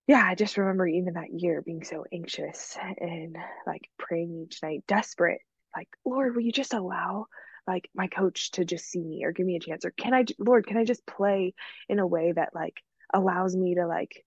yeah, 0.06 0.24
I 0.24 0.36
just 0.36 0.56
remember 0.56 0.86
even 0.86 1.14
that 1.14 1.32
year 1.32 1.62
being 1.62 1.82
so 1.82 2.04
anxious 2.12 2.76
and 2.98 3.36
like 3.66 3.88
praying 3.98 4.46
each 4.46 4.62
night, 4.62 4.84
desperate, 4.86 5.40
like, 5.76 5.88
Lord, 6.04 6.34
will 6.34 6.42
you 6.42 6.52
just 6.52 6.74
allow 6.74 7.26
like 7.66 7.88
my 7.94 8.06
coach 8.06 8.52
to 8.52 8.64
just 8.64 8.86
see 8.86 9.02
me 9.02 9.24
or 9.24 9.32
give 9.32 9.46
me 9.46 9.56
a 9.56 9.60
chance? 9.60 9.84
Or 9.84 9.90
can 9.90 10.14
I, 10.14 10.24
Lord, 10.38 10.66
can 10.66 10.76
I 10.76 10.84
just 10.84 11.06
play 11.06 11.54
in 11.88 11.98
a 11.98 12.06
way 12.06 12.32
that 12.32 12.54
like 12.54 12.80
allows 13.12 13.54
me 13.54 13.74
to 13.74 13.86
like, 13.86 14.24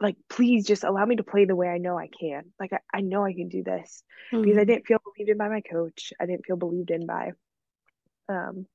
like, 0.00 0.16
please 0.28 0.66
just 0.66 0.84
allow 0.84 1.04
me 1.04 1.16
to 1.16 1.22
play 1.22 1.44
the 1.44 1.56
way 1.56 1.68
I 1.68 1.78
know 1.78 1.98
I 1.98 2.08
can. 2.08 2.44
Like, 2.58 2.72
I, 2.72 2.78
I 2.92 3.00
know 3.00 3.24
I 3.24 3.32
can 3.32 3.48
do 3.48 3.62
this 3.62 4.02
mm-hmm. 4.32 4.42
because 4.42 4.56
I 4.56 4.62
mm-hmm. 4.62 4.70
didn't 4.70 4.86
feel 4.86 4.98
believed 5.04 5.30
in 5.30 5.38
by 5.38 5.48
my 5.48 5.60
coach. 5.60 6.12
I 6.20 6.26
didn't 6.26 6.46
feel 6.46 6.56
believed 6.56 6.90
in 6.90 7.06
by 7.06 7.32
um 8.28 8.66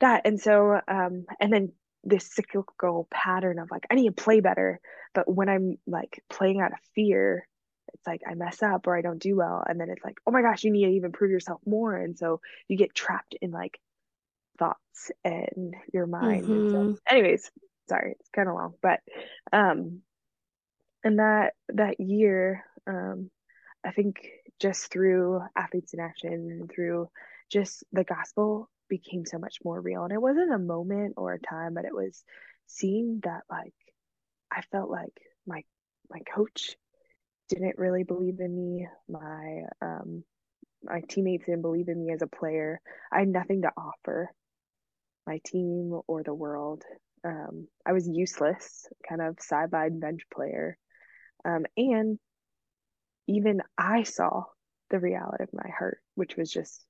that. 0.00 0.22
And 0.24 0.40
so, 0.40 0.78
um, 0.88 1.24
and 1.40 1.52
then 1.52 1.72
this 2.04 2.30
cyclical 2.32 3.08
pattern 3.10 3.58
of 3.58 3.70
like 3.70 3.86
I 3.90 3.94
need 3.94 4.08
to 4.08 4.22
play 4.22 4.40
better, 4.40 4.80
but 5.14 5.32
when 5.32 5.48
I'm 5.48 5.76
like 5.86 6.22
playing 6.30 6.60
out 6.60 6.72
of 6.72 6.78
fear, 6.94 7.46
it's 7.96 8.06
like 8.06 8.22
I 8.28 8.34
mess 8.34 8.62
up 8.62 8.86
or 8.86 8.96
I 8.96 9.02
don't 9.02 9.22
do 9.22 9.36
well, 9.36 9.62
and 9.66 9.80
then 9.80 9.90
it's 9.90 10.04
like 10.04 10.18
oh 10.26 10.30
my 10.30 10.42
gosh, 10.42 10.64
you 10.64 10.70
need 10.70 10.86
to 10.86 10.92
even 10.92 11.12
prove 11.12 11.30
yourself 11.30 11.60
more, 11.66 11.96
and 11.96 12.16
so 12.16 12.40
you 12.68 12.76
get 12.76 12.94
trapped 12.94 13.34
in 13.40 13.50
like 13.50 13.78
thoughts 14.58 15.10
and 15.24 15.74
your 15.92 16.06
mind. 16.06 16.44
Mm-hmm. 16.44 16.52
And 16.52 16.70
so, 16.70 16.76
mm-hmm. 16.76 16.94
anyways, 17.16 17.50
sorry, 17.88 18.16
it's 18.18 18.30
kind 18.30 18.48
of 18.48 18.54
long, 18.54 18.74
but 18.82 19.00
um, 19.52 20.00
and 21.04 21.18
that 21.18 21.54
that 21.68 22.00
year, 22.00 22.64
um, 22.86 23.30
I 23.84 23.92
think 23.92 24.28
just 24.60 24.90
through 24.90 25.42
athletes 25.54 25.94
in 25.94 26.00
action 26.00 26.32
and 26.32 26.70
through 26.70 27.08
just 27.50 27.84
the 27.92 28.04
gospel 28.04 28.70
became 28.88 29.24
so 29.24 29.38
much 29.38 29.58
more 29.64 29.80
real. 29.80 30.04
And 30.04 30.12
it 30.12 30.20
wasn't 30.20 30.54
a 30.54 30.58
moment 30.58 31.14
or 31.16 31.34
a 31.34 31.40
time, 31.40 31.74
but 31.74 31.84
it 31.84 31.94
was 31.94 32.24
seeing 32.66 33.20
that 33.24 33.42
like 33.50 33.74
I 34.50 34.62
felt 34.72 34.90
like 34.90 35.12
my 35.46 35.62
my 36.10 36.20
coach 36.34 36.76
didn't 37.48 37.78
really 37.78 38.04
believe 38.04 38.40
in 38.40 38.54
me. 38.54 38.88
My 39.08 39.62
um 39.80 40.24
my 40.82 41.00
teammates 41.08 41.46
didn't 41.46 41.62
believe 41.62 41.88
in 41.88 42.04
me 42.04 42.12
as 42.12 42.22
a 42.22 42.26
player. 42.26 42.80
I 43.12 43.20
had 43.20 43.28
nothing 43.28 43.62
to 43.62 43.72
offer 43.76 44.30
my 45.26 45.40
team 45.44 45.98
or 46.06 46.22
the 46.22 46.34
world. 46.34 46.82
Um, 47.24 47.66
I 47.84 47.92
was 47.92 48.08
useless, 48.08 48.86
kind 49.08 49.20
of 49.20 49.38
sideline 49.40 49.98
bench 49.98 50.22
player. 50.32 50.78
Um, 51.44 51.64
and 51.76 52.18
even 53.26 53.60
I 53.76 54.04
saw 54.04 54.44
the 54.90 55.00
reality 55.00 55.42
of 55.42 55.48
my 55.52 55.68
heart, 55.76 55.98
which 56.14 56.36
was 56.36 56.50
just 56.50 56.84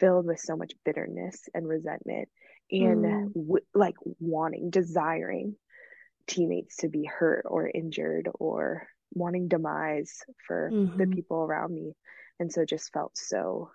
filled 0.00 0.26
with 0.26 0.40
so 0.40 0.56
much 0.56 0.72
bitterness 0.84 1.42
and 1.52 1.68
resentment 1.68 2.28
and 2.70 3.04
mm. 3.04 3.34
w- 3.34 3.66
like 3.74 3.96
wanting, 4.18 4.70
desiring 4.70 5.56
teammates 6.26 6.76
to 6.76 6.88
be 6.88 7.04
hurt 7.04 7.44
or 7.46 7.68
injured 7.68 8.28
or 8.34 8.88
wanting 9.12 9.48
demise 9.48 10.22
for 10.46 10.70
mm-hmm. 10.72 10.96
the 10.96 11.06
people 11.06 11.38
around 11.38 11.74
me. 11.74 11.92
And 12.40 12.52
so 12.52 12.64
just 12.64 12.92
felt 12.92 13.16
so 13.16 13.70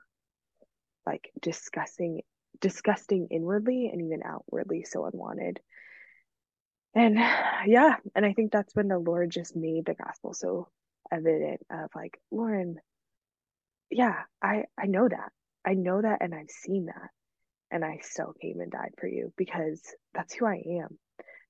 like 1.05 1.31
disgusting, 1.41 2.21
disgusting 2.59 3.27
inwardly 3.31 3.89
and 3.91 4.01
even 4.01 4.21
outwardly 4.25 4.83
so 4.83 5.05
unwanted. 5.05 5.59
And 6.95 7.15
yeah, 7.67 7.95
and 8.15 8.25
I 8.25 8.33
think 8.33 8.51
that's 8.51 8.75
when 8.75 8.87
the 8.87 8.99
Lord 8.99 9.29
just 9.29 9.55
made 9.55 9.85
the 9.85 9.93
gospel 9.93 10.33
so 10.33 10.67
evident 11.11 11.61
of 11.71 11.89
like, 11.95 12.19
Lauren, 12.31 12.77
yeah, 13.89 14.23
I 14.41 14.65
I 14.77 14.85
know 14.85 15.07
that. 15.07 15.31
I 15.65 15.73
know 15.73 16.01
that 16.01 16.21
and 16.21 16.33
I've 16.33 16.49
seen 16.49 16.87
that. 16.87 17.09
And 17.71 17.85
I 17.85 17.99
still 18.01 18.33
came 18.41 18.61
and 18.61 18.71
died 18.71 18.93
for 18.99 19.07
you 19.07 19.31
because 19.37 19.79
that's 20.13 20.33
who 20.33 20.47
I 20.47 20.63
am. 20.81 20.97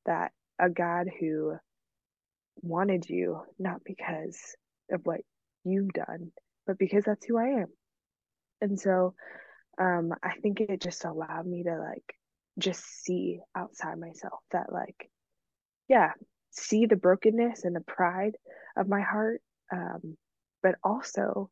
That 0.06 0.34
a 0.60 0.70
God 0.70 1.08
who 1.20 1.56
wanted 2.62 3.10
you, 3.10 3.42
not 3.58 3.84
because 3.84 4.38
of 4.92 5.02
what 5.04 5.22
you've 5.64 5.94
done, 5.94 6.32
but 6.66 6.78
because 6.78 7.04
that's 7.06 7.26
who 7.26 7.38
I 7.38 7.62
am. 7.62 7.68
And 8.62 8.80
so 8.80 9.14
um, 9.80 10.12
I 10.24 10.36
think 10.42 10.60
it 10.62 10.82
just 10.82 11.06
allowed 11.06 11.46
me 11.46 11.64
to 11.64 11.78
like 11.78 12.16
just 12.58 12.84
see 12.84 13.40
outside 13.56 13.98
myself 14.00 14.40
that, 14.52 14.72
like, 14.72 15.10
yeah, 15.88 16.12
see 16.52 16.86
the 16.86 16.96
brokenness 16.96 17.64
and 17.64 17.76
the 17.76 17.82
pride 17.82 18.36
of 18.78 18.88
my 18.88 19.02
heart, 19.02 19.42
um, 19.72 20.18
but 20.62 20.76
also 20.84 21.50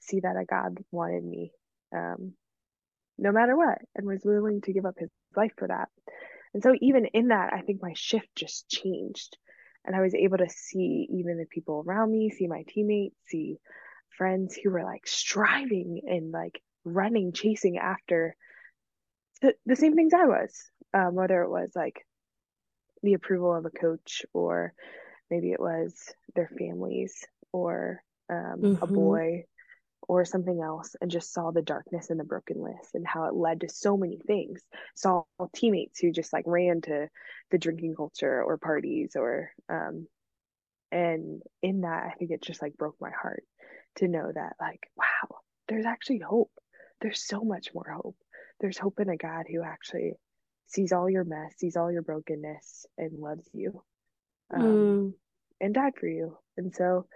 see 0.00 0.20
that 0.20 0.36
a 0.36 0.44
God 0.44 0.78
wanted 0.90 1.24
me 1.24 1.52
um, 1.94 2.34
no 3.18 3.32
matter 3.32 3.56
what, 3.56 3.78
and 3.94 4.06
was 4.06 4.22
willing 4.24 4.60
to 4.62 4.72
give 4.72 4.86
up 4.86 4.96
his 4.98 5.10
life 5.36 5.52
for 5.58 5.68
that. 5.68 5.88
And 6.54 6.62
so, 6.62 6.74
even 6.80 7.06
in 7.06 7.28
that, 7.28 7.52
I 7.52 7.60
think 7.60 7.80
my 7.82 7.92
shift 7.94 8.28
just 8.34 8.68
changed. 8.68 9.36
And 9.84 9.96
I 9.96 10.00
was 10.00 10.14
able 10.14 10.38
to 10.38 10.48
see 10.48 11.08
even 11.10 11.38
the 11.38 11.46
people 11.46 11.82
around 11.86 12.12
me, 12.12 12.30
see 12.30 12.46
my 12.46 12.64
teammates, 12.68 13.16
see 13.26 13.58
friends 14.16 14.56
who 14.56 14.70
were 14.70 14.84
like 14.84 15.06
striving 15.06 16.02
and 16.06 16.30
like 16.30 16.60
running, 16.84 17.32
chasing 17.32 17.78
after 17.78 18.36
the, 19.40 19.54
the 19.66 19.76
same 19.76 19.94
things 19.94 20.12
I 20.12 20.26
was, 20.26 20.70
um, 20.92 21.14
whether 21.14 21.42
it 21.42 21.50
was 21.50 21.70
like 21.74 22.06
the 23.02 23.14
approval 23.14 23.54
of 23.54 23.64
a 23.64 23.70
coach 23.70 24.26
or 24.34 24.74
maybe 25.30 25.52
it 25.52 25.60
was 25.60 25.94
their 26.34 26.50
families 26.58 27.24
or 27.52 28.02
um, 28.28 28.60
mm-hmm. 28.60 28.84
a 28.84 28.86
boy 28.86 29.44
or 30.10 30.24
something 30.24 30.60
else 30.60 30.96
and 31.00 31.10
just 31.10 31.32
saw 31.32 31.50
the 31.50 31.62
darkness 31.62 32.10
and 32.10 32.18
the 32.18 32.24
brokenness 32.24 32.90
and 32.94 33.06
how 33.06 33.24
it 33.24 33.34
led 33.34 33.60
to 33.60 33.68
so 33.68 33.96
many 33.96 34.18
things. 34.26 34.60
Saw 34.96 35.22
teammates 35.54 36.00
who 36.00 36.10
just 36.10 36.32
like 36.32 36.44
ran 36.46 36.80
to 36.82 37.08
the 37.50 37.58
drinking 37.58 37.94
culture 37.94 38.42
or 38.42 38.58
parties 38.58 39.12
or 39.16 39.50
um 39.68 40.06
and 40.92 41.42
in 41.62 41.82
that 41.82 42.04
i 42.04 42.14
think 42.18 42.32
it 42.32 42.42
just 42.42 42.60
like 42.60 42.76
broke 42.76 42.96
my 43.00 43.10
heart 43.10 43.44
to 43.94 44.08
know 44.08 44.32
that 44.34 44.54
like 44.60 44.90
wow 44.96 45.38
there's 45.70 45.86
actually 45.86 46.18
hope. 46.18 46.50
There's 47.00 47.24
so 47.24 47.42
much 47.42 47.68
more 47.72 47.88
hope. 47.90 48.16
There's 48.60 48.76
hope 48.76 49.00
in 49.00 49.08
a 49.08 49.16
god 49.16 49.46
who 49.50 49.62
actually 49.62 50.14
sees 50.66 50.92
all 50.92 51.08
your 51.08 51.24
mess 51.24 51.54
sees 51.58 51.76
all 51.76 51.90
your 51.90 52.02
brokenness 52.02 52.86
and 52.96 53.18
loves 53.18 53.48
you 53.52 53.82
um, 54.54 54.62
mm. 54.62 55.12
and 55.60 55.74
died 55.74 55.94
for 55.98 56.06
you. 56.06 56.36
And 56.56 56.74
so 56.74 57.06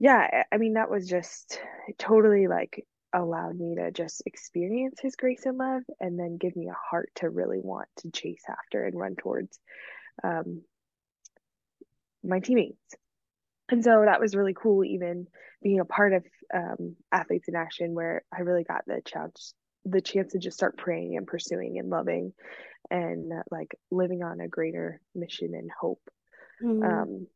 yeah, 0.00 0.44
I 0.50 0.56
mean, 0.56 0.74
that 0.74 0.90
was 0.90 1.06
just 1.06 1.60
totally 1.98 2.48
like 2.48 2.86
allowed 3.12 3.56
me 3.56 3.74
to 3.74 3.90
just 3.90 4.22
experience 4.24 4.98
his 5.00 5.14
grace 5.14 5.44
and 5.44 5.58
love 5.58 5.82
and 6.00 6.18
then 6.18 6.38
give 6.38 6.56
me 6.56 6.68
a 6.68 6.90
heart 6.90 7.10
to 7.16 7.28
really 7.28 7.60
want 7.60 7.88
to 7.98 8.10
chase 8.10 8.42
after 8.48 8.84
and 8.84 8.98
run 8.98 9.14
towards 9.14 9.58
um, 10.24 10.62
my 12.24 12.40
teammates. 12.40 12.94
And 13.70 13.84
so 13.84 14.02
that 14.04 14.20
was 14.20 14.34
really 14.34 14.54
cool, 14.54 14.84
even 14.84 15.26
being 15.62 15.80
a 15.80 15.84
part 15.84 16.14
of 16.14 16.24
um, 16.52 16.96
Athletes 17.12 17.48
in 17.48 17.54
Action, 17.54 17.94
where 17.94 18.24
I 18.34 18.40
really 18.40 18.64
got 18.64 18.86
the 18.86 19.02
chance, 19.04 19.52
the 19.84 20.00
chance 20.00 20.32
to 20.32 20.38
just 20.38 20.56
start 20.56 20.78
praying 20.78 21.16
and 21.18 21.26
pursuing 21.26 21.78
and 21.78 21.90
loving 21.90 22.32
and 22.90 23.30
uh, 23.32 23.42
like 23.50 23.76
living 23.90 24.22
on 24.22 24.40
a 24.40 24.48
greater 24.48 25.00
mission 25.14 25.52
and 25.54 25.70
hope. 25.78 26.00
Mm-hmm. 26.64 26.82
Um, 26.82 27.26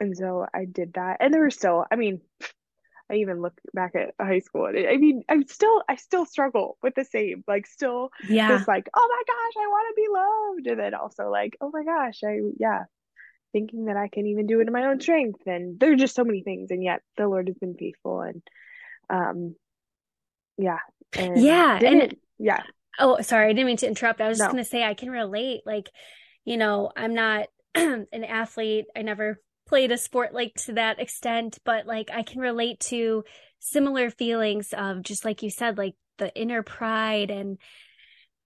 and 0.00 0.16
so 0.16 0.46
I 0.54 0.64
did 0.64 0.94
that. 0.94 1.18
And 1.20 1.32
there 1.32 1.40
were 1.40 1.50
still, 1.50 1.84
I 1.90 1.96
mean, 1.96 2.20
I 3.10 3.16
even 3.16 3.40
look 3.40 3.58
back 3.72 3.94
at 3.94 4.14
high 4.20 4.40
school 4.40 4.66
and 4.66 4.86
I 4.86 4.96
mean, 4.96 5.22
I'm 5.28 5.46
still, 5.46 5.82
I 5.88 5.96
still 5.96 6.26
struggle 6.26 6.76
with 6.82 6.94
the 6.94 7.04
same, 7.04 7.42
like 7.48 7.66
still 7.66 8.10
yeah. 8.28 8.48
just 8.48 8.68
like, 8.68 8.88
oh 8.94 9.08
my 9.08 9.22
gosh, 9.26 9.62
I 9.62 9.66
want 9.66 9.88
to 9.88 10.02
be 10.02 10.08
loved. 10.12 10.66
And 10.78 10.80
then 10.80 10.94
also 10.94 11.30
like, 11.30 11.56
oh 11.60 11.70
my 11.72 11.84
gosh, 11.84 12.20
I, 12.24 12.38
yeah, 12.58 12.84
thinking 13.52 13.86
that 13.86 13.96
I 13.96 14.08
can 14.08 14.26
even 14.26 14.46
do 14.46 14.60
it 14.60 14.66
in 14.66 14.72
my 14.72 14.84
own 14.84 15.00
strength. 15.00 15.40
And 15.46 15.80
there 15.80 15.92
are 15.92 15.96
just 15.96 16.14
so 16.14 16.24
many 16.24 16.42
things. 16.42 16.70
And 16.70 16.82
yet 16.82 17.00
the 17.16 17.26
Lord 17.26 17.48
has 17.48 17.56
been 17.56 17.74
faithful 17.74 18.20
and, 18.20 18.42
um, 19.08 19.54
yeah. 20.58 20.78
And 21.16 21.40
yeah. 21.40 21.78
And 21.82 22.16
yeah. 22.38 22.62
Oh, 22.98 23.20
sorry. 23.22 23.46
I 23.46 23.52
didn't 23.52 23.66
mean 23.66 23.76
to 23.78 23.88
interrupt. 23.88 24.20
I 24.20 24.28
was 24.28 24.38
just 24.38 24.48
no. 24.48 24.52
going 24.52 24.64
to 24.64 24.68
say, 24.68 24.84
I 24.84 24.94
can 24.94 25.10
relate. 25.10 25.62
Like, 25.64 25.88
you 26.44 26.56
know, 26.56 26.90
I'm 26.94 27.14
not 27.14 27.46
an 27.74 28.06
athlete. 28.12 28.86
I 28.94 29.02
never 29.02 29.40
played 29.68 29.92
a 29.92 29.98
sport 29.98 30.34
like 30.34 30.54
to 30.54 30.72
that 30.74 31.00
extent, 31.00 31.58
but 31.64 31.86
like 31.86 32.10
I 32.12 32.22
can 32.22 32.40
relate 32.40 32.80
to 32.80 33.24
similar 33.60 34.10
feelings 34.10 34.72
of 34.72 35.02
just 35.02 35.24
like 35.24 35.42
you 35.42 35.50
said, 35.50 35.78
like 35.78 35.94
the 36.18 36.34
inner 36.34 36.62
pride 36.62 37.30
and 37.30 37.58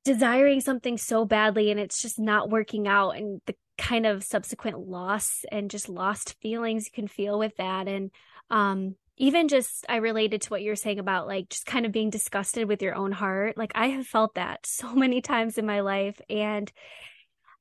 desiring 0.04 0.60
something 0.60 0.98
so 0.98 1.24
badly 1.24 1.70
and 1.70 1.78
it's 1.78 2.02
just 2.02 2.18
not 2.18 2.50
working 2.50 2.88
out 2.88 3.10
and 3.10 3.40
the 3.46 3.54
kind 3.78 4.04
of 4.04 4.24
subsequent 4.24 4.78
loss 4.78 5.44
and 5.50 5.70
just 5.70 5.88
lost 5.88 6.36
feelings 6.42 6.86
you 6.86 6.92
can 6.92 7.08
feel 7.08 7.38
with 7.38 7.56
that 7.56 7.88
and 7.88 8.10
um 8.50 8.94
even 9.16 9.48
just 9.48 9.86
I 9.88 9.96
related 9.96 10.42
to 10.42 10.50
what 10.50 10.62
you're 10.62 10.74
saying 10.74 10.98
about 10.98 11.26
like 11.26 11.48
just 11.48 11.66
kind 11.66 11.86
of 11.86 11.92
being 11.92 12.10
disgusted 12.10 12.66
with 12.66 12.82
your 12.82 12.94
own 12.94 13.12
heart. 13.12 13.56
Like 13.56 13.72
I 13.74 13.88
have 13.88 14.06
felt 14.06 14.34
that 14.34 14.60
so 14.66 14.92
many 14.94 15.20
times 15.20 15.58
in 15.58 15.66
my 15.66 15.80
life 15.80 16.20
and 16.28 16.70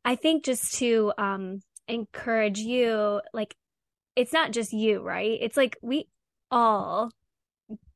I 0.03 0.15
think 0.15 0.43
just 0.43 0.75
to 0.79 1.13
um 1.17 1.61
encourage 1.87 2.59
you 2.59 3.21
like 3.33 3.55
it's 4.15 4.33
not 4.33 4.51
just 4.51 4.73
you, 4.73 5.01
right? 5.01 5.37
It's 5.41 5.57
like 5.57 5.77
we 5.81 6.07
all 6.49 7.11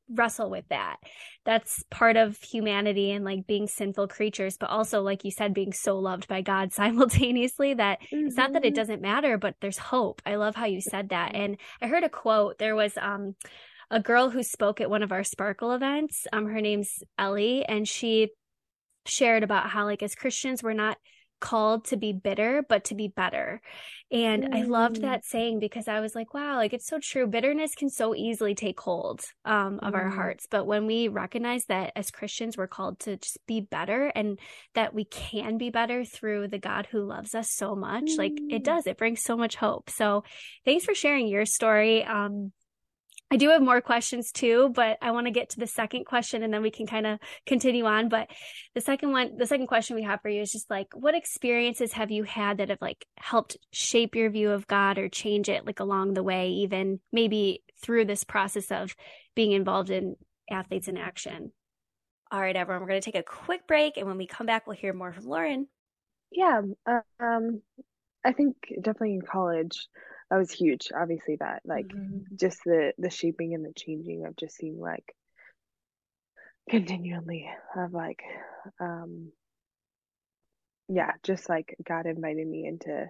wrestle 0.10 0.50
with 0.50 0.68
that. 0.70 0.98
That's 1.46 1.84
part 1.89 2.15
of 2.15 2.38
humanity 2.38 3.12
and 3.12 3.25
like 3.25 3.48
being 3.48 3.68
sinful 3.68 4.08
creatures, 4.08 4.58
but 4.58 4.70
also, 4.70 5.01
like 5.01 5.24
you 5.25 5.32
said, 5.32 5.54
being 5.54 5.74
so 5.74 6.00
loved 6.00 6.27
by 6.27 6.42
God 6.42 6.74
simultaneously 6.74 7.74
that 7.74 8.01
mm-hmm. 8.01 8.27
it's 8.27 8.38
not 8.38 8.54
that 8.54 8.63
it 8.63 8.70
mm-hmm. 8.70 8.75
doesn't 8.75 9.01
matter, 9.01 9.38
but 9.38 9.56
there's 9.62 9.77
hope. 9.77 10.22
I 10.25 10.36
love 10.36 10.56
how 10.56 10.65
you 10.65 10.82
said 10.82 11.10
that. 11.10 11.36
And 11.36 11.58
I 11.82 11.88
heard 11.88 12.04
a 12.04 12.10
quote. 12.10 12.58
There 12.58 12.75
was 12.75 12.98
um 12.98 13.36
a 13.92 14.00
girl 14.00 14.30
who 14.30 14.42
spoke 14.42 14.82
at 14.82 14.89
one 14.89 15.04
of 15.04 15.12
our 15.12 15.24
sparkle 15.24 15.72
events. 15.72 16.25
Um, 16.34 16.48
her 16.48 16.62
name's 16.62 17.04
Ellie, 17.20 17.63
and 17.65 17.88
she 17.88 18.30
shared 19.06 19.44
about 19.44 19.70
how 19.70 19.86
like 19.86 20.01
as 20.01 20.15
Christians 20.15 20.63
we're 20.63 20.74
not 20.74 20.98
called 21.39 21.86
to 21.86 21.98
be 21.98 22.13
bitter, 22.13 22.63
but 22.68 22.86
to 22.86 22.96
be 22.96 23.08
better. 23.08 23.62
And 24.12 24.44
mm. 24.44 24.56
I 24.56 24.63
loved 24.63 24.98
mm. 24.98 25.01
that 25.01 25.25
saying 25.25 25.60
because 25.60 25.88
I 25.88 26.00
was 26.00 26.15
like, 26.15 26.34
wow, 26.34 26.58
like 26.58 26.74
it's 26.74 26.88
so 26.88 27.00
true. 27.01 27.27
Bitterness 27.27 27.75
can 27.75 27.89
so 27.89 28.15
easily 28.15 28.56
take 28.56 28.80
hold 28.80 29.22
um, 29.44 29.80
of 29.82 29.94
mm. 29.94 29.98
our 29.98 30.10
hearts. 30.10 30.48
But 30.50 30.65
when 30.65 30.86
we 30.86 31.08
recognize 31.08 31.65
that 31.65 31.92
as 31.96 32.12
Christians, 32.12 32.58
we're 32.58 32.68
called 32.68 33.00
to 33.01 33.18
just 33.18 33.39
be 33.48 33.62
better 33.62 34.08
and 34.08 34.39
that 34.74 34.94
we 34.94 35.06
can 35.06 35.58
be 35.58 35.70
better 35.70 36.06
through 36.06 36.48
the 36.48 36.60
God 36.60 36.88
who 36.92 37.04
loves 37.04 37.36
us 37.36 37.51
so 37.51 37.75
much, 37.75 38.06
mm. 38.06 38.18
like 38.18 38.34
it 38.34 38.62
mm. 38.62 38.63
does, 38.63 38.88
it 38.88 38.98
brings 38.98 39.24
so 39.24 39.36
much 39.36 39.56
hope. 39.56 39.89
So 39.89 40.24
thanks 40.65 40.86
for 40.86 40.96
sharing 40.96 41.27
your 41.27 41.46
story. 41.46 42.04
Um, 42.04 42.51
I 43.36 43.38
do 43.38 43.50
have 43.50 43.62
more 43.62 43.82
questions 43.82 44.32
too, 44.32 44.72
but 44.74 44.98
I 45.01 45.12
want 45.12 45.27
to 45.27 45.32
get 45.32 45.50
to 45.50 45.60
the 45.60 45.68
second 45.68 46.06
question 46.06 46.42
and 46.42 46.54
then 46.54 46.62
we 46.62 46.72
can 46.72 46.88
kind 46.88 47.06
of 47.06 47.20
continue 47.46 47.84
on. 47.84 48.08
But 48.08 48.30
the 48.75 48.80
second 48.80 49.12
one, 49.12 49.36
the 49.36 49.46
second 49.46 49.68
question 49.68 49.98
we 49.98 50.04
have 50.04 50.22
for 50.22 50.30
you 50.30 50.42
is 50.42 50.54
just 50.54 50.70
like, 50.70 50.88
what 50.94 51.15
experiences 51.15 51.92
have 51.92 52.12
you 52.12 52.24
had 52.24 52.60
that 52.60 52.70
have 52.70 52.82
like 52.82 53.06
helped 53.18 53.58
shape 53.74 54.15
your 54.15 54.30
view 54.30 54.51
of 54.51 54.68
God 54.68 54.98
or 54.98 55.10
change 55.10 55.50
it 55.50 55.65
like 55.65 55.82
along 55.82 56.13
the 56.13 56.24
way, 56.24 56.48
even 56.48 57.01
maybe 57.12 57.62
through 57.82 58.06
this 58.06 58.24
process 58.24 58.72
of 58.72 58.96
being 59.36 59.51
involved 59.51 59.89
in 59.89 60.15
athletes 60.50 60.88
in 60.88 60.96
action? 60.96 61.51
All 62.32 62.39
right, 62.39 62.56
everyone, 62.56 62.84
we're 62.84 62.88
going 62.88 63.01
to 63.01 63.12
take 63.12 63.20
a 63.20 63.24
quick 63.24 63.68
break. 63.68 63.98
And 63.98 64.08
when 64.08 64.18
we 64.18 64.27
come 64.27 64.48
back, 64.48 64.65
we'll 64.65 64.77
hear 64.77 64.94
more 64.94 65.12
from 65.12 65.25
Lauren. 65.25 65.68
Yeah. 66.32 66.62
Um, 67.20 67.62
I 68.24 68.32
think 68.32 68.56
definitely 68.77 69.15
in 69.15 69.24
college, 69.24 69.89
that 70.29 70.38
was 70.38 70.51
huge 70.51 70.89
obviously 70.96 71.38
that 71.38 71.62
like 71.65 71.88
mm-hmm. 71.88 72.20
just 72.36 72.60
the 72.65 72.94
the 72.98 73.10
shaping 73.10 73.53
and 73.53 73.65
the 73.65 73.74
changing 73.75 74.25
of 74.25 74.36
just 74.36 74.55
seeing 74.55 74.79
like 74.79 75.15
continually 76.70 77.48
of 77.77 77.94
like 77.94 78.24
um 78.79 79.32
yeah 80.88 81.12
just 81.24 81.48
like 81.50 81.75
god 81.88 82.05
invited 82.05 82.48
me 82.48 82.65
into 82.65 83.10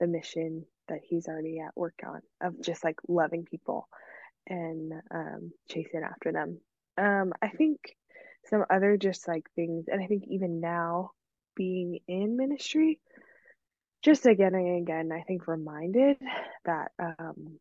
the 0.00 0.06
mission 0.06 0.64
that 0.88 1.00
he's 1.02 1.28
already 1.28 1.60
at 1.60 1.76
work 1.76 2.00
on 2.06 2.20
of 2.40 2.60
just 2.60 2.84
like 2.84 2.96
loving 3.08 3.44
people 3.44 3.88
and 4.46 4.92
um 5.10 5.52
chasing 5.68 6.02
after 6.04 6.32
them 6.32 6.58
um 6.98 7.32
i 7.40 7.48
think 7.48 7.78
some 8.46 8.64
other 8.70 8.96
just 8.96 9.26
like 9.26 9.46
things 9.56 9.86
and 9.88 10.02
i 10.02 10.06
think 10.06 10.24
even 10.28 10.60
now 10.60 11.10
being 11.56 11.98
in 12.06 12.36
ministry 12.36 13.00
just 14.04 14.26
again 14.26 14.54
and 14.54 14.82
again, 14.82 15.10
I 15.10 15.22
think 15.22 15.48
reminded 15.48 16.18
that 16.66 16.92
um, 16.98 17.58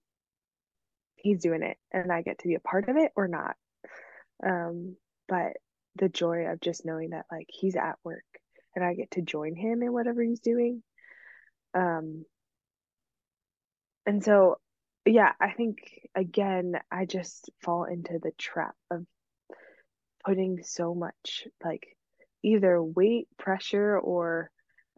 he's 1.15 1.41
doing 1.41 1.63
it 1.63 1.77
and 1.91 2.11
I 2.11 2.21
get 2.21 2.39
to 2.39 2.47
be 2.47 2.55
a 2.55 2.59
part 2.59 2.89
of 2.89 2.97
it 2.97 3.11
or 3.15 3.29
not. 3.29 3.55
Um, 4.45 4.97
but 5.29 5.53
the 5.95 6.09
joy 6.09 6.47
of 6.47 6.59
just 6.59 6.85
knowing 6.85 7.11
that 7.11 7.25
like 7.31 7.47
he's 7.49 7.77
at 7.77 7.95
work 8.03 8.25
and 8.75 8.83
I 8.83 8.93
get 8.93 9.11
to 9.11 9.21
join 9.21 9.55
him 9.55 9.81
in 9.83 9.93
whatever 9.93 10.21
he's 10.21 10.41
doing. 10.41 10.83
Um, 11.73 12.25
and 14.05 14.21
so, 14.21 14.57
yeah, 15.05 15.31
I 15.39 15.51
think 15.51 15.77
again, 16.13 16.73
I 16.91 17.05
just 17.05 17.49
fall 17.61 17.85
into 17.85 18.19
the 18.21 18.31
trap 18.37 18.75
of 18.91 19.05
putting 20.25 20.61
so 20.63 20.93
much 20.93 21.47
like 21.63 21.87
either 22.43 22.83
weight, 22.83 23.29
pressure, 23.37 23.97
or 23.97 24.51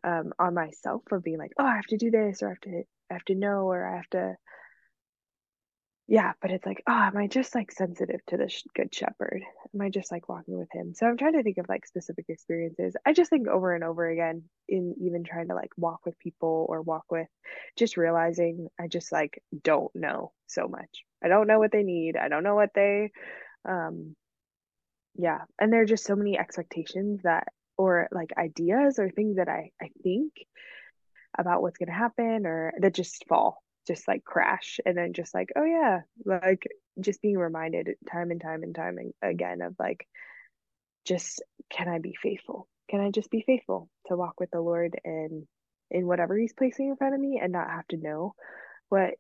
um, 0.05 0.33
on 0.39 0.53
myself 0.53 1.01
for 1.09 1.19
being 1.19 1.37
like, 1.39 1.51
oh, 1.59 1.65
I 1.65 1.75
have 1.75 1.87
to 1.87 1.97
do 1.97 2.11
this 2.11 2.41
or 2.41 2.47
I 2.47 2.51
have 2.51 2.61
to 2.61 2.83
I 3.09 3.13
have 3.13 3.25
to 3.25 3.35
know 3.35 3.71
or 3.71 3.85
I 3.85 3.97
have 3.97 4.09
to 4.11 4.35
yeah, 6.07 6.33
but 6.39 6.51
it's 6.51 6.65
like, 6.67 6.83
oh, 6.87 6.93
am 6.93 7.17
I 7.17 7.25
just 7.25 7.55
like 7.55 7.71
sensitive 7.71 8.19
to 8.27 8.37
the 8.37 8.53
good 8.75 8.93
shepherd? 8.93 9.41
Am 9.73 9.81
I 9.81 9.89
just 9.89 10.11
like 10.11 10.29
walking 10.29 10.55
with 10.55 10.67
him? 10.71 10.93
So 10.93 11.07
I'm 11.07 11.17
trying 11.17 11.33
to 11.33 11.41
think 11.41 11.57
of 11.57 11.67
like 11.67 11.87
specific 11.87 12.25
experiences. 12.29 12.95
I 13.03 13.13
just 13.13 13.31
think 13.31 13.47
over 13.47 13.73
and 13.73 13.83
over 13.83 14.07
again 14.07 14.43
in 14.69 14.93
even 15.01 15.23
trying 15.23 15.47
to 15.47 15.55
like 15.55 15.71
walk 15.77 16.05
with 16.05 16.19
people 16.19 16.67
or 16.69 16.83
walk 16.83 17.05
with 17.09 17.27
just 17.75 17.97
realizing 17.97 18.67
I 18.79 18.87
just 18.87 19.11
like 19.11 19.41
don't 19.63 19.89
know 19.95 20.31
so 20.45 20.67
much. 20.67 21.03
I 21.23 21.27
don't 21.27 21.47
know 21.47 21.57
what 21.57 21.71
they 21.71 21.81
need. 21.81 22.17
I 22.17 22.27
don't 22.27 22.43
know 22.43 22.55
what 22.55 22.69
they 22.75 23.11
um 23.67 24.15
yeah, 25.15 25.39
and 25.59 25.71
there 25.71 25.81
are 25.81 25.85
just 25.85 26.05
so 26.05 26.15
many 26.15 26.37
expectations 26.37 27.21
that 27.23 27.47
or 27.77 28.07
like 28.11 28.31
ideas 28.37 28.99
or 28.99 29.09
things 29.09 29.37
that 29.37 29.49
I, 29.49 29.71
I 29.81 29.89
think 30.03 30.33
about 31.37 31.61
what's 31.61 31.77
going 31.77 31.87
to 31.89 31.93
happen 31.93 32.45
or 32.45 32.73
that 32.79 32.93
just 32.93 33.25
fall, 33.27 33.61
just 33.87 34.07
like 34.07 34.23
crash. 34.23 34.79
And 34.85 34.97
then 34.97 35.13
just 35.13 35.33
like, 35.33 35.49
oh 35.55 35.65
yeah, 35.65 36.01
like 36.25 36.67
just 36.99 37.21
being 37.21 37.37
reminded 37.37 37.89
time 38.11 38.31
and 38.31 38.41
time 38.41 38.63
and 38.63 38.73
time 38.73 38.97
again 39.21 39.61
of 39.61 39.75
like, 39.79 40.07
just 41.05 41.43
can 41.69 41.87
I 41.87 41.99
be 41.99 42.15
faithful? 42.21 42.67
Can 42.89 43.01
I 43.01 43.11
just 43.11 43.29
be 43.29 43.43
faithful 43.45 43.89
to 44.07 44.15
walk 44.15 44.39
with 44.39 44.51
the 44.51 44.61
Lord 44.61 44.99
and 45.03 45.47
in 45.91 46.07
whatever 46.07 46.35
He's 46.37 46.53
placing 46.53 46.89
in 46.89 46.95
front 46.95 47.15
of 47.15 47.21
me 47.21 47.39
and 47.41 47.51
not 47.51 47.69
have 47.69 47.87
to 47.89 47.97
know 47.97 48.33
what 48.89 49.15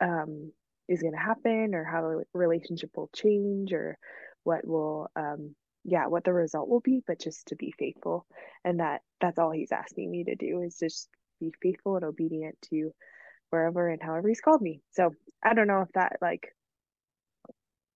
um, 0.00 0.52
is 0.88 1.02
going 1.02 1.14
to 1.14 1.18
happen 1.18 1.74
or 1.74 1.84
how 1.84 2.02
the 2.02 2.24
relationship 2.34 2.90
will 2.96 3.10
change 3.14 3.72
or 3.72 3.98
what 4.44 4.66
will 4.66 5.08
um, 5.16 5.54
yeah 5.84 6.06
what 6.06 6.24
the 6.24 6.32
result 6.32 6.68
will 6.68 6.80
be 6.80 7.02
but 7.06 7.20
just 7.20 7.46
to 7.48 7.56
be 7.56 7.72
faithful. 7.78 8.26
And 8.64 8.80
that 8.80 9.02
that's 9.20 9.38
all 9.38 9.50
he's 9.50 9.72
asking 9.72 10.10
me 10.10 10.24
to 10.24 10.34
do 10.34 10.62
is 10.62 10.76
just 10.78 11.08
be 11.40 11.52
faithful 11.60 11.96
and 11.96 12.04
obedient 12.04 12.56
to 12.70 12.92
wherever 13.50 13.88
and 13.88 14.02
however 14.02 14.28
he's 14.28 14.40
called 14.40 14.62
me. 14.62 14.80
So 14.92 15.14
i 15.42 15.54
don't 15.54 15.66
know 15.66 15.82
if 15.82 15.92
that 15.94 16.16
like 16.20 16.54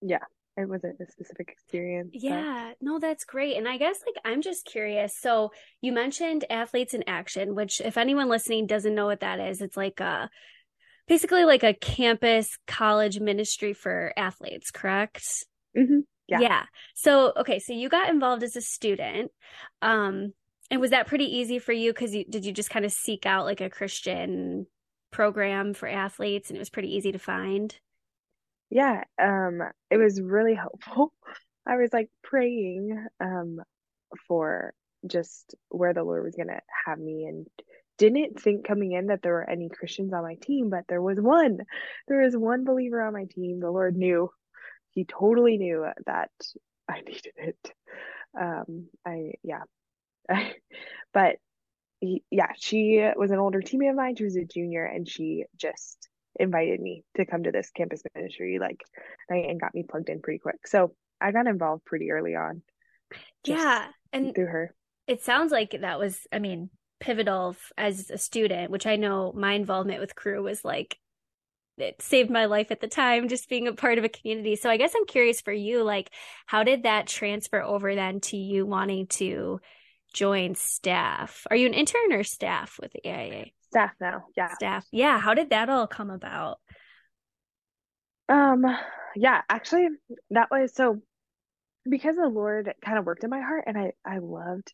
yeah 0.02 0.24
it 0.56 0.68
wasn't 0.68 1.00
a 1.00 1.10
specific 1.10 1.50
experience 1.50 2.10
yeah 2.14 2.70
but... 2.70 2.76
no 2.80 2.98
that's 2.98 3.24
great. 3.24 3.56
And 3.56 3.68
i 3.68 3.76
guess 3.76 3.98
like 4.04 4.16
i'm 4.24 4.42
just 4.42 4.64
curious. 4.64 5.16
So 5.18 5.52
you 5.80 5.92
mentioned 5.92 6.44
athletes 6.50 6.94
in 6.94 7.04
action 7.06 7.54
which 7.54 7.80
if 7.80 7.96
anyone 7.96 8.28
listening 8.28 8.66
doesn't 8.66 8.94
know 8.94 9.06
what 9.06 9.20
that 9.20 9.38
is 9.40 9.60
it's 9.60 9.76
like 9.76 10.00
a 10.00 10.28
basically 11.06 11.44
like 11.44 11.62
a 11.62 11.74
campus 11.74 12.58
college 12.66 13.20
ministry 13.20 13.72
for 13.72 14.12
athletes 14.16 14.70
correct? 14.70 15.22
Mm-hmm. 15.76 16.00
Yeah. 16.28 16.40
Yeah. 16.40 16.62
So, 16.94 17.32
okay, 17.36 17.58
so 17.58 17.72
you 17.72 17.88
got 17.88 18.10
involved 18.10 18.42
as 18.42 18.56
a 18.56 18.60
student. 18.60 19.30
Um 19.82 20.32
and 20.70 20.80
was 20.80 20.90
that 20.90 21.06
pretty 21.06 21.24
easy 21.36 21.58
for 21.58 21.72
you 21.72 21.92
cuz 21.92 22.14
you 22.14 22.24
did 22.24 22.44
you 22.44 22.52
just 22.52 22.70
kind 22.70 22.84
of 22.84 22.92
seek 22.92 23.26
out 23.26 23.44
like 23.44 23.60
a 23.60 23.70
Christian 23.70 24.66
program 25.10 25.74
for 25.74 25.88
athletes 25.88 26.50
and 26.50 26.56
it 26.56 26.60
was 26.60 26.70
pretty 26.70 26.94
easy 26.94 27.12
to 27.12 27.18
find? 27.18 27.78
Yeah, 28.70 29.04
um 29.22 29.62
it 29.90 29.96
was 29.96 30.20
really 30.20 30.54
helpful. 30.64 31.12
I 31.66 31.76
was 31.76 31.92
like 31.92 32.10
praying 32.22 33.06
um 33.20 33.60
for 34.28 34.74
just 35.06 35.54
where 35.68 35.94
the 35.94 36.02
Lord 36.04 36.24
was 36.24 36.34
going 36.34 36.48
to 36.48 36.60
have 36.86 36.98
me 36.98 37.26
and 37.26 37.46
didn't 37.98 38.40
think 38.40 38.66
coming 38.66 38.92
in 38.92 39.06
that 39.06 39.22
there 39.22 39.34
were 39.34 39.48
any 39.48 39.68
Christians 39.68 40.12
on 40.12 40.22
my 40.22 40.34
team, 40.36 40.68
but 40.70 40.84
there 40.88 41.00
was 41.02 41.20
one. 41.20 41.58
There 42.08 42.22
was 42.22 42.36
one 42.36 42.64
believer 42.64 43.00
on 43.02 43.12
my 43.12 43.24
team. 43.24 43.60
The 43.60 43.70
Lord 43.70 43.96
knew 43.96 44.30
he 44.96 45.04
totally 45.04 45.58
knew 45.58 45.86
that 46.06 46.30
I 46.88 47.00
needed 47.06 47.34
it. 47.36 47.72
Um, 48.38 48.88
I 49.06 49.34
yeah, 49.44 49.62
but 51.14 51.36
he, 52.00 52.24
yeah, 52.30 52.52
she 52.56 53.08
was 53.14 53.30
an 53.30 53.38
older 53.38 53.60
teammate 53.60 53.90
of 53.90 53.96
mine. 53.96 54.16
She 54.16 54.24
was 54.24 54.36
a 54.36 54.44
junior, 54.44 54.84
and 54.84 55.08
she 55.08 55.44
just 55.56 56.08
invited 56.38 56.80
me 56.80 57.04
to 57.16 57.24
come 57.24 57.44
to 57.44 57.52
this 57.52 57.70
campus 57.70 58.02
ministry 58.14 58.58
like 58.58 58.82
and 59.28 59.60
got 59.60 59.74
me 59.74 59.84
plugged 59.88 60.08
in 60.08 60.20
pretty 60.20 60.38
quick. 60.38 60.66
So 60.66 60.94
I 61.20 61.30
got 61.30 61.46
involved 61.46 61.84
pretty 61.84 62.10
early 62.10 62.34
on. 62.34 62.62
Yeah, 63.44 63.86
and 64.12 64.34
through 64.34 64.46
her, 64.46 64.74
it 65.06 65.22
sounds 65.22 65.52
like 65.52 65.76
that 65.80 65.98
was. 65.98 66.18
I 66.32 66.38
mean, 66.38 66.70
pivotal 67.00 67.54
as 67.76 68.10
a 68.10 68.18
student, 68.18 68.70
which 68.70 68.86
I 68.86 68.96
know 68.96 69.32
my 69.34 69.52
involvement 69.52 70.00
with 70.00 70.14
crew 70.14 70.42
was 70.42 70.64
like 70.64 70.98
it 71.78 72.00
saved 72.00 72.30
my 72.30 72.46
life 72.46 72.70
at 72.70 72.80
the 72.80 72.88
time 72.88 73.28
just 73.28 73.48
being 73.48 73.68
a 73.68 73.72
part 73.72 73.98
of 73.98 74.04
a 74.04 74.08
community. 74.08 74.56
So 74.56 74.70
i 74.70 74.76
guess 74.76 74.94
i'm 74.96 75.06
curious 75.06 75.40
for 75.40 75.52
you 75.52 75.82
like 75.82 76.10
how 76.46 76.62
did 76.62 76.84
that 76.84 77.06
transfer 77.06 77.62
over 77.62 77.94
then 77.94 78.20
to 78.20 78.36
you 78.36 78.66
wanting 78.66 79.06
to 79.08 79.60
join 80.12 80.54
staff? 80.54 81.46
Are 81.50 81.56
you 81.56 81.66
an 81.66 81.74
intern 81.74 82.12
or 82.12 82.24
staff 82.24 82.78
with 82.80 82.92
the 82.92 83.08
aia 83.10 83.46
staff 83.70 83.92
now 84.00 84.24
yeah. 84.36 84.54
Staff. 84.54 84.86
Yeah 84.92 85.18
how 85.18 85.34
did 85.34 85.50
that 85.50 85.68
all 85.68 85.86
come 85.86 86.10
about? 86.10 86.58
Um 88.28 88.64
yeah 89.14 89.42
actually 89.48 89.88
that 90.30 90.48
was 90.50 90.74
so 90.74 91.00
because 91.88 92.16
the 92.16 92.28
lord 92.28 92.72
kind 92.84 92.98
of 92.98 93.06
worked 93.06 93.24
in 93.24 93.30
my 93.30 93.40
heart 93.40 93.64
and 93.66 93.78
i 93.78 93.92
i 94.04 94.18
loved 94.18 94.72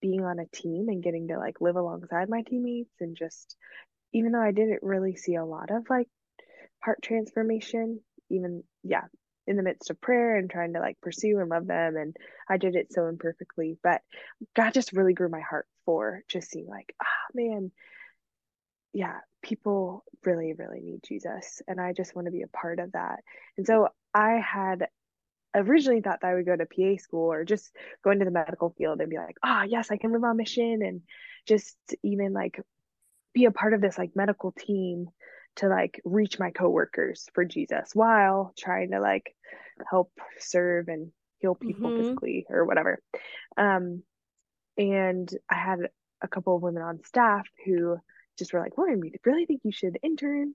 being 0.00 0.24
on 0.24 0.38
a 0.38 0.46
team 0.46 0.88
and 0.88 1.02
getting 1.02 1.28
to 1.28 1.38
like 1.38 1.60
live 1.60 1.76
alongside 1.76 2.28
my 2.28 2.42
teammates 2.42 2.94
and 3.00 3.16
just 3.16 3.56
even 4.12 4.32
though 4.32 4.42
I 4.42 4.52
didn't 4.52 4.82
really 4.82 5.16
see 5.16 5.36
a 5.36 5.44
lot 5.44 5.70
of 5.70 5.88
like 5.88 6.08
heart 6.80 7.00
transformation, 7.02 8.00
even 8.30 8.64
yeah, 8.82 9.04
in 9.46 9.56
the 9.56 9.62
midst 9.62 9.90
of 9.90 10.00
prayer 10.00 10.36
and 10.36 10.50
trying 10.50 10.74
to 10.74 10.80
like 10.80 11.00
pursue 11.00 11.38
and 11.38 11.48
love 11.48 11.66
them 11.66 11.96
and 11.96 12.16
I 12.48 12.56
did 12.56 12.76
it 12.76 12.92
so 12.92 13.06
imperfectly, 13.06 13.78
but 13.82 14.02
God 14.54 14.72
just 14.72 14.92
really 14.92 15.12
grew 15.12 15.28
my 15.28 15.40
heart 15.40 15.66
for 15.84 16.22
just 16.28 16.50
seeing 16.50 16.68
like, 16.68 16.94
ah 17.02 17.06
oh, 17.06 17.32
man, 17.34 17.72
yeah, 18.92 19.18
people 19.42 20.04
really, 20.24 20.52
really 20.52 20.80
need 20.80 21.02
Jesus. 21.02 21.62
And 21.66 21.80
I 21.80 21.92
just 21.92 22.14
want 22.14 22.26
to 22.26 22.32
be 22.32 22.42
a 22.42 22.48
part 22.48 22.78
of 22.78 22.92
that. 22.92 23.20
And 23.56 23.66
so 23.66 23.88
I 24.14 24.34
had 24.34 24.88
originally 25.54 26.00
thought 26.00 26.20
that 26.20 26.28
I 26.28 26.34
would 26.34 26.46
go 26.46 26.56
to 26.56 26.66
PA 26.66 27.02
school 27.02 27.32
or 27.32 27.44
just 27.44 27.74
go 28.04 28.10
into 28.10 28.24
the 28.24 28.30
medical 28.30 28.74
field 28.76 29.00
and 29.00 29.10
be 29.10 29.16
like, 29.16 29.36
ah, 29.42 29.62
oh, 29.62 29.64
yes, 29.64 29.90
I 29.90 29.96
can 29.96 30.12
live 30.12 30.24
on 30.24 30.36
mission 30.36 30.80
and 30.82 31.02
just 31.46 31.76
even 32.02 32.32
like 32.32 32.60
be 33.34 33.44
a 33.44 33.50
part 33.50 33.74
of 33.74 33.80
this 33.80 33.98
like 33.98 34.14
medical 34.14 34.52
team 34.52 35.08
to 35.60 35.68
like 35.68 36.00
reach 36.04 36.38
my 36.38 36.50
coworkers 36.50 37.26
for 37.34 37.44
Jesus 37.44 37.90
while 37.94 38.52
trying 38.58 38.90
to 38.90 39.00
like 39.00 39.34
help 39.88 40.10
serve 40.38 40.88
and 40.88 41.12
heal 41.38 41.54
people 41.54 41.90
mm-hmm. 41.90 42.02
physically 42.02 42.46
or 42.48 42.64
whatever. 42.64 43.00
Um, 43.56 44.02
and 44.76 45.30
I 45.50 45.56
had 45.56 45.78
a 46.22 46.28
couple 46.28 46.56
of 46.56 46.62
women 46.62 46.82
on 46.82 47.04
staff 47.04 47.46
who 47.64 47.98
just 48.38 48.52
were 48.52 48.60
like, 48.60 48.76
Lauren, 48.78 49.00
we 49.00 49.12
really 49.24 49.46
think 49.46 49.60
you 49.64 49.72
should 49.72 49.98
intern. 50.02 50.54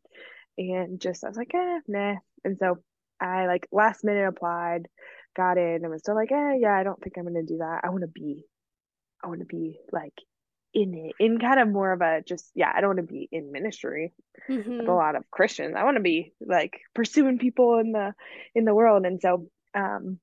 And 0.57 0.99
just, 0.99 1.23
I 1.23 1.27
was 1.27 1.37
like, 1.37 1.53
eh, 1.53 1.79
nah. 1.87 2.15
And 2.43 2.57
so 2.57 2.79
I 3.19 3.45
like 3.45 3.67
last 3.71 4.03
minute 4.03 4.27
applied, 4.27 4.87
got 5.35 5.57
in, 5.57 5.83
and 5.83 5.89
was 5.89 6.01
still 6.01 6.15
like, 6.15 6.31
eh, 6.31 6.55
yeah, 6.59 6.75
I 6.75 6.83
don't 6.83 7.01
think 7.01 7.17
I'm 7.17 7.25
going 7.25 7.35
to 7.35 7.43
do 7.43 7.59
that. 7.59 7.81
I 7.83 7.89
want 7.89 8.01
to 8.01 8.07
be, 8.07 8.45
I 9.23 9.27
want 9.27 9.41
to 9.41 9.45
be 9.45 9.79
like 9.91 10.13
in 10.75 10.93
it, 10.93 11.15
in 11.23 11.39
kind 11.39 11.59
of 11.59 11.69
more 11.69 11.93
of 11.93 12.01
a 12.01 12.21
just, 12.21 12.51
yeah, 12.53 12.71
I 12.75 12.81
don't 12.81 12.95
want 12.95 13.07
to 13.07 13.13
be 13.13 13.29
in 13.31 13.51
ministry 13.51 14.13
mm-hmm. 14.49 14.79
with 14.79 14.87
a 14.87 14.93
lot 14.93 15.15
of 15.15 15.31
Christians. 15.31 15.73
I 15.75 15.85
want 15.85 15.95
to 15.95 16.03
be 16.03 16.33
like 16.45 16.81
pursuing 16.93 17.39
people 17.39 17.79
in 17.79 17.93
the, 17.93 18.13
in 18.53 18.65
the 18.65 18.75
world. 18.75 19.05
And 19.05 19.21
so, 19.21 19.47
um, 19.73 20.19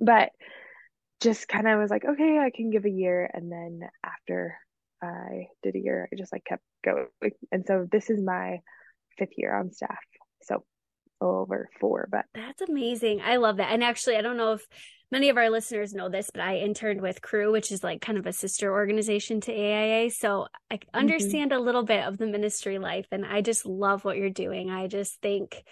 but 0.00 0.32
just 1.20 1.46
kind 1.48 1.68
of 1.68 1.78
was 1.78 1.90
like, 1.90 2.04
okay, 2.04 2.38
I 2.38 2.50
can 2.50 2.70
give 2.70 2.84
a 2.84 2.90
year. 2.90 3.30
And 3.32 3.50
then 3.50 3.88
after 4.04 4.58
I 5.00 5.46
did 5.62 5.76
a 5.76 5.80
year, 5.80 6.08
I 6.12 6.16
just 6.16 6.32
like 6.32 6.44
kept 6.44 6.64
going. 6.84 7.06
And 7.52 7.64
so 7.64 7.86
this 7.90 8.10
is 8.10 8.20
my 8.20 8.58
fifth 9.16 9.38
year 9.38 9.54
on 9.54 9.72
staff. 9.72 9.96
So 10.42 10.64
over 11.20 11.70
four, 11.80 12.08
but 12.10 12.26
that's 12.34 12.68
amazing. 12.68 13.20
I 13.22 13.36
love 13.36 13.58
that. 13.58 13.72
And 13.72 13.84
actually, 13.84 14.16
I 14.16 14.22
don't 14.22 14.36
know 14.36 14.54
if 14.54 14.66
many 15.10 15.28
of 15.28 15.36
our 15.36 15.50
listeners 15.50 15.94
know 15.94 16.08
this, 16.08 16.30
but 16.32 16.42
I 16.42 16.58
interned 16.58 17.00
with 17.00 17.22
Crew, 17.22 17.52
which 17.52 17.70
is 17.70 17.84
like 17.84 18.00
kind 18.00 18.18
of 18.18 18.26
a 18.26 18.32
sister 18.32 18.72
organization 18.72 19.40
to 19.42 19.52
AIA. 19.52 20.10
So 20.10 20.46
I 20.70 20.76
mm-hmm. 20.76 20.98
understand 20.98 21.50
mm-hmm. 21.50 21.60
a 21.60 21.64
little 21.64 21.84
bit 21.84 22.04
of 22.04 22.18
the 22.18 22.26
ministry 22.26 22.78
life 22.78 23.06
and 23.12 23.24
I 23.24 23.40
just 23.40 23.66
love 23.66 24.04
what 24.04 24.16
you're 24.16 24.30
doing. 24.30 24.70
I 24.70 24.86
just 24.88 25.20
think 25.20 25.62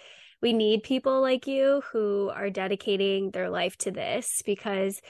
we 0.41 0.53
need 0.53 0.83
people 0.83 1.21
like 1.21 1.47
you 1.47 1.81
who 1.91 2.31
are 2.33 2.49
dedicating 2.49 3.31
their 3.31 3.49
life 3.49 3.77
to 3.79 3.91
this 3.91 4.41
because 4.45 5.01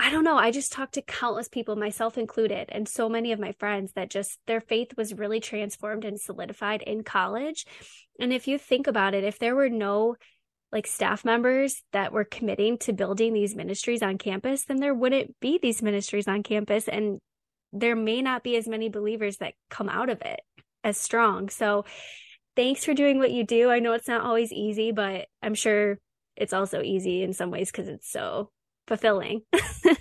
I 0.00 0.10
don't 0.10 0.24
know. 0.24 0.36
I 0.36 0.52
just 0.52 0.72
talked 0.72 0.94
to 0.94 1.02
countless 1.02 1.48
people, 1.48 1.74
myself 1.74 2.16
included, 2.16 2.68
and 2.70 2.88
so 2.88 3.08
many 3.08 3.32
of 3.32 3.40
my 3.40 3.52
friends 3.58 3.92
that 3.94 4.10
just 4.10 4.38
their 4.46 4.60
faith 4.60 4.92
was 4.96 5.12
really 5.12 5.40
transformed 5.40 6.04
and 6.04 6.20
solidified 6.20 6.82
in 6.82 7.02
college. 7.02 7.66
And 8.20 8.32
if 8.32 8.46
you 8.46 8.58
think 8.58 8.86
about 8.86 9.14
it, 9.14 9.24
if 9.24 9.40
there 9.40 9.56
were 9.56 9.68
no 9.68 10.14
like 10.72 10.86
staff 10.86 11.24
members 11.24 11.82
that 11.92 12.12
were 12.12 12.24
committing 12.24 12.78
to 12.78 12.92
building 12.92 13.32
these 13.32 13.56
ministries 13.56 14.02
on 14.02 14.18
campus, 14.18 14.64
then 14.64 14.78
there 14.78 14.94
wouldn't 14.94 15.38
be 15.40 15.58
these 15.60 15.82
ministries 15.82 16.28
on 16.28 16.42
campus. 16.42 16.88
And 16.88 17.20
there 17.72 17.96
may 17.96 18.22
not 18.22 18.42
be 18.42 18.56
as 18.56 18.68
many 18.68 18.88
believers 18.88 19.38
that 19.38 19.54
come 19.70 19.88
out 19.88 20.10
of 20.10 20.20
it 20.22 20.40
as 20.84 20.98
strong. 20.98 21.48
So 21.48 21.84
thanks 22.56 22.84
for 22.84 22.94
doing 22.94 23.18
what 23.18 23.30
you 23.30 23.44
do. 23.44 23.70
I 23.70 23.78
know 23.78 23.92
it's 23.92 24.08
not 24.08 24.22
always 24.24 24.52
easy, 24.52 24.92
but 24.92 25.26
I'm 25.42 25.54
sure 25.54 25.98
it's 26.36 26.52
also 26.52 26.82
easy 26.82 27.22
in 27.22 27.32
some 27.32 27.50
ways 27.50 27.70
because 27.70 27.88
it's 27.88 28.10
so 28.10 28.50
fulfilling. 28.86 29.42
yes. 29.52 29.96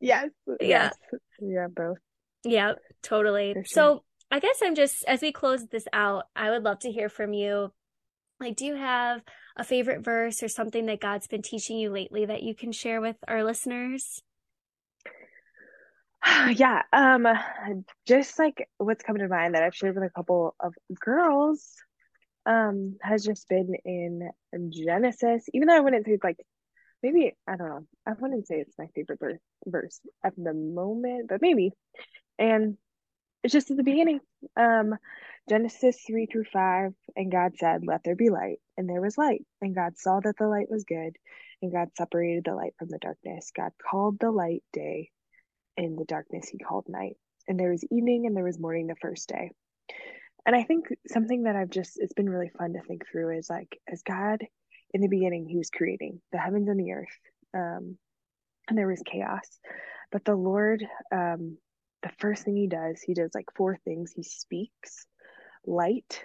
Yeah. 0.00 0.24
Yes. 0.60 0.94
Yeah, 1.40 1.66
both. 1.74 1.98
Yeah, 2.44 2.72
totally. 3.02 3.52
Sure. 3.54 3.64
So 3.66 4.04
I 4.30 4.40
guess 4.40 4.60
I'm 4.62 4.74
just 4.74 5.04
as 5.04 5.20
we 5.20 5.32
close 5.32 5.66
this 5.66 5.86
out, 5.92 6.24
I 6.34 6.50
would 6.50 6.62
love 6.62 6.80
to 6.80 6.90
hear 6.90 7.08
from 7.08 7.32
you. 7.32 7.72
Like, 8.40 8.56
do 8.56 8.64
you 8.64 8.74
have 8.74 9.20
a 9.56 9.64
favorite 9.64 10.04
verse 10.04 10.42
or 10.42 10.48
something 10.48 10.86
that 10.86 11.00
God's 11.00 11.26
been 11.26 11.42
teaching 11.42 11.78
you 11.78 11.90
lately 11.90 12.24
that 12.24 12.42
you 12.42 12.54
can 12.54 12.72
share 12.72 13.00
with 13.00 13.16
our 13.28 13.44
listeners? 13.44 14.22
Yeah, 16.54 16.82
um, 16.92 17.26
just 18.06 18.38
like 18.38 18.68
what's 18.78 19.02
coming 19.02 19.22
to 19.22 19.28
mind 19.28 19.54
that 19.54 19.62
I've 19.64 19.74
shared 19.74 19.96
with 19.96 20.04
a 20.04 20.10
couple 20.10 20.54
of 20.60 20.72
girls, 21.00 21.74
um, 22.46 22.96
has 23.02 23.24
just 23.24 23.48
been 23.48 23.74
in 23.84 24.30
Genesis. 24.70 25.46
Even 25.52 25.68
though 25.68 25.76
I 25.76 25.80
wouldn't 25.80 26.06
say 26.06 26.12
it's 26.12 26.24
like 26.24 26.38
maybe 27.02 27.34
I 27.46 27.56
don't 27.56 27.68
know. 27.68 27.86
I 28.06 28.12
wouldn't 28.18 28.46
say 28.46 28.56
it's 28.56 28.78
my 28.78 28.86
favorite 28.94 29.20
verse, 29.20 29.40
verse 29.66 30.00
at 30.24 30.34
the 30.36 30.54
moment, 30.54 31.28
but 31.28 31.42
maybe. 31.42 31.72
And 32.38 32.76
it's 33.42 33.52
just 33.52 33.70
at 33.70 33.76
the 33.76 33.82
beginning. 33.82 34.20
Um, 34.56 34.96
Genesis 35.48 35.98
3 36.06 36.26
through 36.26 36.44
5. 36.52 36.92
And 37.16 37.32
God 37.32 37.52
said, 37.58 37.82
Let 37.86 38.02
there 38.04 38.16
be 38.16 38.30
light. 38.30 38.58
And 38.76 38.88
there 38.88 39.00
was 39.00 39.18
light. 39.18 39.44
And 39.60 39.74
God 39.74 39.98
saw 39.98 40.20
that 40.20 40.36
the 40.38 40.48
light 40.48 40.70
was 40.70 40.84
good. 40.84 41.16
And 41.62 41.72
God 41.72 41.88
separated 41.96 42.44
the 42.44 42.54
light 42.54 42.74
from 42.78 42.88
the 42.88 42.98
darkness. 42.98 43.52
God 43.56 43.72
called 43.90 44.18
the 44.20 44.30
light 44.30 44.64
day. 44.72 45.10
and 45.76 45.98
the 45.98 46.04
darkness, 46.04 46.48
he 46.48 46.58
called 46.58 46.86
night. 46.88 47.16
And 47.48 47.58
there 47.58 47.70
was 47.70 47.84
evening 47.90 48.26
and 48.26 48.36
there 48.36 48.44
was 48.44 48.58
morning 48.58 48.86
the 48.86 48.96
first 48.96 49.28
day. 49.28 49.50
And 50.46 50.56
I 50.56 50.64
think 50.64 50.86
something 51.08 51.44
that 51.44 51.56
I've 51.56 51.70
just, 51.70 51.92
it's 51.96 52.14
been 52.14 52.28
really 52.30 52.50
fun 52.58 52.74
to 52.74 52.82
think 52.82 53.04
through 53.10 53.38
is 53.38 53.48
like, 53.50 53.78
as 53.90 54.02
God 54.02 54.40
in 54.92 55.00
the 55.00 55.08
beginning 55.08 55.46
he 55.46 55.56
was 55.56 55.70
creating 55.70 56.20
the 56.32 56.38
heavens 56.38 56.68
and 56.68 56.78
the 56.78 56.92
earth 56.92 57.08
um, 57.54 57.96
and 58.68 58.78
there 58.78 58.86
was 58.86 59.02
chaos 59.04 59.58
but 60.10 60.24
the 60.24 60.34
lord 60.34 60.84
um, 61.12 61.56
the 62.02 62.10
first 62.18 62.44
thing 62.44 62.56
he 62.56 62.68
does 62.68 63.00
he 63.00 63.14
does 63.14 63.30
like 63.34 63.46
four 63.56 63.76
things 63.84 64.12
he 64.14 64.22
speaks 64.22 65.06
light 65.66 66.22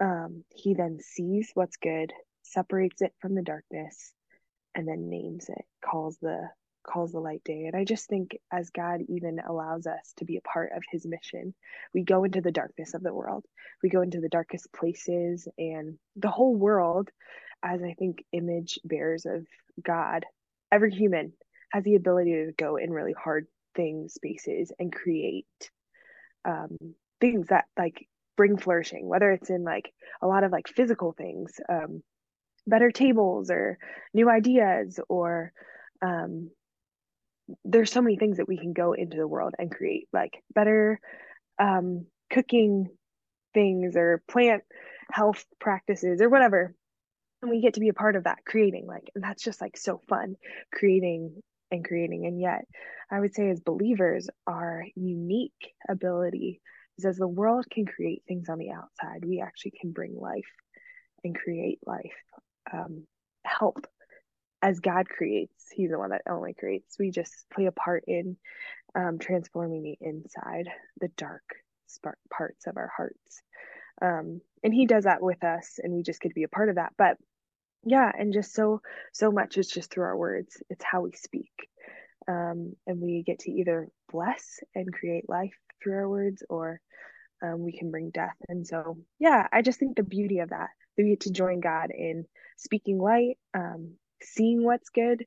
um, 0.00 0.44
he 0.54 0.74
then 0.74 0.98
sees 1.00 1.50
what's 1.54 1.76
good 1.76 2.12
separates 2.42 3.02
it 3.02 3.12
from 3.20 3.34
the 3.34 3.42
darkness 3.42 4.12
and 4.74 4.86
then 4.86 5.08
names 5.08 5.48
it 5.48 5.64
calls 5.84 6.18
the 6.20 6.48
calls 6.86 7.12
the 7.12 7.20
light 7.20 7.42
day. 7.44 7.64
And 7.64 7.74
i 7.74 7.84
just 7.84 8.08
think 8.08 8.36
as 8.52 8.70
god 8.70 9.00
even 9.08 9.40
allows 9.40 9.86
us 9.86 10.12
to 10.18 10.24
be 10.24 10.36
a 10.36 10.42
part 10.42 10.72
of 10.76 10.82
his 10.90 11.06
mission 11.06 11.54
we 11.94 12.02
go 12.02 12.24
into 12.24 12.40
the 12.40 12.52
darkness 12.52 12.92
of 12.92 13.02
the 13.02 13.14
world. 13.14 13.44
We 13.82 13.88
go 13.88 14.02
into 14.02 14.20
the 14.20 14.28
darkest 14.28 14.72
places 14.72 15.48
and 15.56 15.96
the 16.16 16.30
whole 16.30 16.54
world 16.54 17.10
as 17.62 17.82
I 17.82 17.94
think 17.94 18.24
image 18.32 18.78
bearers 18.84 19.24
of 19.24 19.46
God, 19.82 20.26
every 20.70 20.92
human 20.92 21.32
has 21.70 21.84
the 21.84 21.94
ability 21.94 22.32
to 22.32 22.52
go 22.52 22.76
in 22.76 22.90
really 22.92 23.14
hard 23.14 23.46
things 23.74 24.14
spaces 24.14 24.70
and 24.78 24.92
create 24.92 25.46
um, 26.44 26.76
things 27.20 27.48
that 27.48 27.64
like 27.78 28.06
bring 28.36 28.56
flourishing, 28.56 29.08
whether 29.08 29.30
it's 29.32 29.50
in 29.50 29.64
like 29.64 29.92
a 30.22 30.26
lot 30.26 30.44
of 30.44 30.52
like 30.52 30.68
physical 30.68 31.12
things, 31.12 31.52
um, 31.68 32.02
better 32.66 32.90
tables 32.90 33.50
or 33.50 33.78
new 34.12 34.30
ideas, 34.30 34.98
or 35.08 35.52
um, 36.02 36.50
there's 37.64 37.92
so 37.92 38.02
many 38.02 38.16
things 38.16 38.38
that 38.38 38.48
we 38.48 38.56
can 38.56 38.72
go 38.72 38.92
into 38.92 39.16
the 39.16 39.28
world 39.28 39.54
and 39.58 39.70
create, 39.70 40.08
like 40.12 40.42
better 40.54 41.00
um, 41.58 42.06
cooking 42.30 42.88
things 43.52 43.96
or 43.96 44.22
plant 44.28 44.62
health 45.10 45.44
practices 45.60 46.20
or 46.20 46.28
whatever. 46.28 46.74
And 47.42 47.50
we 47.50 47.60
get 47.60 47.74
to 47.74 47.80
be 47.80 47.90
a 47.90 47.94
part 47.94 48.16
of 48.16 48.24
that 48.24 48.38
creating 48.46 48.86
like 48.86 49.10
and 49.14 49.22
that's 49.22 49.44
just 49.44 49.60
like 49.60 49.76
so 49.76 50.00
fun 50.08 50.36
creating 50.72 51.42
and 51.70 51.84
creating. 51.84 52.26
And 52.26 52.40
yet 52.40 52.64
i 53.10 53.20
would 53.20 53.34
say 53.34 53.50
as 53.50 53.60
believers 53.60 54.28
our 54.46 54.84
unique 54.96 55.74
ability 55.88 56.60
is 56.98 57.04
as 57.04 57.16
the 57.16 57.28
world 57.28 57.66
can 57.70 57.86
create 57.86 58.22
things 58.26 58.48
on 58.48 58.58
the 58.58 58.70
outside 58.70 59.24
we 59.24 59.40
actually 59.40 59.72
can 59.80 59.92
bring 59.92 60.18
life 60.18 60.44
and 61.24 61.36
create 61.36 61.78
life 61.86 62.12
um, 62.72 63.06
help. 63.44 63.86
As 64.62 64.80
god 64.80 65.08
creates 65.08 65.52
he's 65.74 65.90
the 65.90 65.98
one 65.98 66.10
that 66.10 66.22
only 66.28 66.54
creates. 66.54 66.98
We 66.98 67.10
just 67.10 67.32
play 67.52 67.66
a 67.66 67.72
part 67.72 68.04
in 68.06 68.36
um, 68.94 69.18
transforming 69.18 69.82
the 69.82 69.98
inside 70.00 70.68
the 71.00 71.08
dark 71.16 71.42
spark 71.86 72.18
parts 72.32 72.66
of 72.66 72.76
our 72.76 72.90
hearts. 72.96 73.42
Um, 74.00 74.40
and 74.62 74.72
he 74.72 74.86
does 74.86 75.04
that 75.04 75.22
with 75.22 75.44
us 75.44 75.78
and 75.82 75.92
we 75.92 76.02
just 76.02 76.20
get 76.20 76.30
to 76.30 76.34
be 76.34 76.44
a 76.44 76.48
part 76.48 76.68
of 76.68 76.76
that. 76.76 76.92
But 76.96 77.16
yeah 77.86 78.10
and 78.18 78.32
just 78.32 78.54
so 78.54 78.80
so 79.12 79.30
much 79.30 79.58
is 79.58 79.68
just 79.68 79.90
through 79.90 80.04
our 80.04 80.16
words. 80.16 80.62
It's 80.70 80.84
how 80.84 81.02
we 81.02 81.12
speak 81.12 81.52
um, 82.28 82.74
and 82.86 83.00
we 83.00 83.22
get 83.22 83.40
to 83.40 83.50
either 83.50 83.88
bless 84.10 84.60
and 84.74 84.92
create 84.92 85.28
life 85.28 85.54
through 85.82 85.94
our 85.94 86.08
words 86.08 86.42
or 86.48 86.80
um, 87.42 87.62
we 87.62 87.76
can 87.76 87.90
bring 87.90 88.10
death 88.10 88.36
and 88.48 88.66
so 88.66 88.96
yeah 89.18 89.46
i 89.52 89.62
just 89.62 89.78
think 89.78 89.96
the 89.96 90.02
beauty 90.02 90.38
of 90.38 90.50
that 90.50 90.70
we 90.96 91.10
get 91.10 91.20
to 91.20 91.32
join 91.32 91.60
god 91.60 91.90
in 91.90 92.24
speaking 92.56 92.98
light 92.98 93.36
um, 93.54 93.94
seeing 94.22 94.64
what's 94.64 94.88
good 94.90 95.24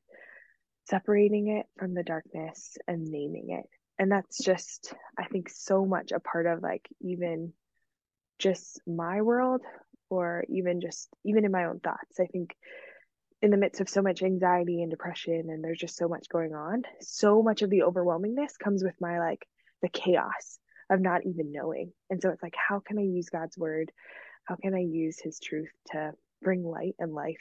separating 0.88 1.50
it 1.50 1.66
from 1.78 1.94
the 1.94 2.04
darkness 2.04 2.78
and 2.88 3.04
naming 3.04 3.50
it 3.52 3.66
and 4.00 4.12
that's 4.12 4.44
just 4.44 4.94
i 5.20 5.26
think 5.26 5.50
so 5.50 5.86
much 5.86 6.12
a 6.12 6.20
part 6.20 6.46
of 6.46 6.64
like 6.64 6.88
even 7.02 7.52
just 8.40 8.80
my 8.88 9.22
world 9.22 9.62
or 10.10 10.46
even 10.50 10.82
just 10.82 11.10
even 11.26 11.46
in 11.46 11.52
my 11.52 11.66
own 11.66 11.80
thoughts. 11.80 12.20
I 12.20 12.26
think 12.26 12.56
in 13.42 13.52
the 13.52 13.58
midst 13.58 13.82
of 13.82 13.90
so 13.90 14.02
much 14.02 14.24
anxiety 14.24 14.82
and 14.82 14.90
depression 14.90 15.48
and 15.50 15.64
there's 15.64 15.80
just 15.80 15.96
so 15.96 16.08
much 16.08 16.28
going 16.30 16.54
on, 16.54 16.84
so 17.02 17.44
much 17.44 17.62
of 17.62 17.70
the 17.70 17.82
overwhelmingness 17.82 18.58
comes 18.62 18.84
with 18.84 18.96
my 19.00 19.20
like 19.20 19.46
the 19.82 19.90
chaos 19.90 20.60
of 20.90 21.00
not 21.00 21.22
even 21.26 21.52
knowing. 21.52 21.92
And 22.10 22.22
so 22.22 22.30
it's 22.30 22.42
like 22.42 22.56
how 22.56 22.80
can 22.80 22.98
I 22.98 23.04
use 23.04 23.30
God's 23.30 23.58
word? 23.58 23.92
How 24.46 24.56
can 24.56 24.74
I 24.74 24.80
use 24.80 25.20
his 25.20 25.40
truth 25.40 25.70
to 25.92 26.14
bring 26.42 26.64
light 26.64 26.96
and 27.00 27.14
life? 27.14 27.36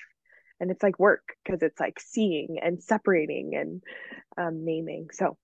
And 0.60 0.70
it's 0.70 0.82
like 0.82 0.98
work 0.98 1.22
because 1.44 1.62
it's 1.62 1.78
like 1.78 2.00
seeing 2.00 2.58
and 2.62 2.82
separating 2.82 3.54
and 3.54 3.82
um, 4.38 4.64
naming. 4.64 5.08
So 5.12 5.36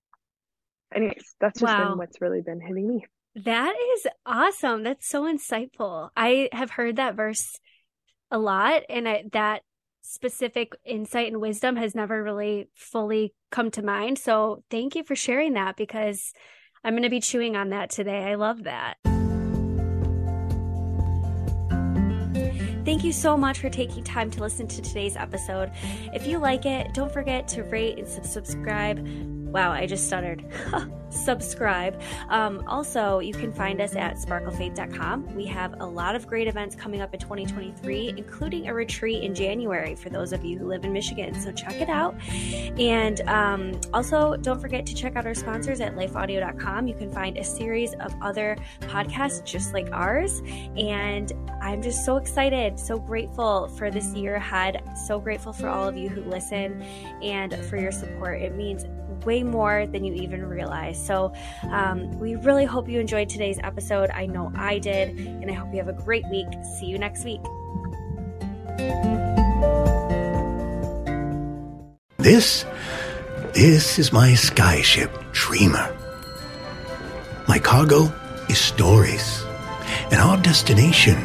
anyways, 0.95 1.35
that's 1.41 1.61
just 1.61 1.73
wow. 1.73 1.91
been 1.91 1.99
what's 1.99 2.21
really 2.21 2.41
been 2.41 2.61
hitting 2.61 2.89
me. 2.89 3.07
That 3.35 3.75
is 3.95 4.07
awesome. 4.27 4.83
That's 4.83 5.09
so 5.09 5.25
insightful. 5.25 6.11
I 6.17 6.51
have 6.53 6.71
heard 6.71 6.97
that 6.97 7.15
verse 7.15 7.59
a 8.31 8.39
lot, 8.39 8.83
and 8.89 9.09
I, 9.09 9.25
that 9.33 9.63
specific 10.03 10.75
insight 10.85 11.29
and 11.29 11.41
wisdom 11.41 11.77
has 11.77 11.95
never 11.95 12.23
really 12.23 12.69
fully 12.75 13.33
come 13.51 13.71
to 13.71 13.83
mind. 13.83 14.19
So 14.19 14.63
thank 14.71 14.95
you 14.95 15.05
for 15.05 15.17
sharing 15.17 15.55
that 15.55 15.77
because 15.77 16.33
I'm 16.85 16.95
going 16.95 17.05
to 17.05 17.11
be 17.11 17.21
chewing 17.21 17.57
on 17.57 17.71
that 17.71 17.91
today. 17.91 18.25
I 18.25 18.35
love 18.35 18.65
that. 18.65 18.99
Thank 22.85 23.05
you 23.05 23.13
so 23.13 23.37
much 23.37 23.61
for 23.61 23.71
taking 23.71 24.03
time 24.03 24.31
to 24.33 24.41
listen 24.41 24.67
to 24.67 24.83
today's 24.83 25.17
episode. 25.17 25.71
If 26.13 26.27
you 26.27 26.39
like 26.39 26.67
it, 26.67 26.93
don't 26.93 27.13
forget 27.13 27.47
to 27.49 27.63
rate 27.63 27.99
and 27.99 28.09
subscribe. 28.09 28.99
Wow, 29.53 29.71
I 29.71 29.87
just 29.87 30.07
stuttered. 30.07 30.45
subscribe. 31.13 32.01
Um, 32.29 32.65
also, 32.67 33.19
you 33.21 33.33
can 33.33 33.53
find 33.53 33.81
us 33.81 33.95
at 33.95 34.17
sparklefaith.com. 34.17 35.35
We 35.35 35.47
have 35.47 35.81
a 35.81 35.87
lot 35.87 36.15
of 36.15 36.27
great 36.27 36.49
events 36.49 36.75
coming 36.75 37.01
up 37.01 37.13
in 37.15 37.21
2023, 37.21 38.15
including 38.17 38.69
a 38.69 38.75
retreat 38.75 39.23
in 39.23 39.35
January 39.35 39.95
for 39.95 40.11
those 40.11 40.33
of 40.33 40.45
you 40.45 40.59
who 40.59 40.67
live 40.67 40.85
in 40.85 40.93
Michigan. 40.93 41.39
So 41.39 41.53
check 41.53 41.81
it 41.81 41.89
out. 41.89 42.15
And 42.79 43.21
um, 43.29 43.81
also, 43.93 44.37
don't 44.37 44.61
forget 44.61 44.87
to 44.87 44.95
check 44.95 45.17
out 45.17 45.27
our 45.27 45.35
sponsors 45.35 45.81
at 45.81 45.97
lifeaudio.com. 45.97 46.89
You 46.89 46.95
can 46.95 47.13
find 47.13 47.37
a 47.37 47.45
series 47.45 47.95
of 47.95 48.15
other 48.23 48.57
podcasts 48.81 49.45
just 49.45 49.73
like 49.73 49.89
ours. 49.93 50.43
And 50.77 51.33
I'm 51.61 51.83
just 51.83 52.05
so 52.05 52.17
excited, 52.17 52.79
so 52.79 52.99
grateful 52.99 53.69
for 53.69 53.91
this 53.91 54.15
year 54.15 54.37
ahead. 54.37 54.83
So 55.07 55.21
grateful 55.21 55.53
for 55.53 55.69
all 55.69 55.87
of 55.87 55.97
you 55.97 56.09
who 56.09 56.23
listen 56.23 56.83
and 57.23 57.55
for 57.67 57.77
your 57.77 57.93
support. 57.93 58.41
It 58.41 58.57
means 58.57 58.85
way 59.25 59.43
more 59.43 59.87
than 59.87 60.05
you 60.05 60.15
even 60.15 60.45
realize. 60.45 61.05
So, 61.05 61.33
um, 61.71 62.11
we 62.19 62.37
really 62.37 62.65
hope 62.65 62.89
you 62.89 63.01
enjoyed 63.01 63.29
today's 63.29 63.59
episode. 63.63 64.11
I 64.11 64.27
know 64.27 64.53
I 64.55 64.79
did, 64.79 65.19
and 65.19 65.51
I 65.51 65.55
hope 65.55 65.73
you 65.73 65.79
have 65.79 65.89
a 65.89 65.93
great 65.93 66.25
week. 66.31 66.49
See 66.79 66.87
you 66.87 66.99
next 66.99 67.25
week. 67.25 67.41
This, 72.19 72.65
this 73.53 73.99
is 73.99 74.13
my 74.13 74.31
skyship, 74.31 75.11
Dreamer. 75.33 75.97
My 77.49 77.59
cargo 77.59 78.13
is 78.49 78.59
stories, 78.59 79.45
and 80.13 80.21
our 80.21 80.37
destination, 80.37 81.19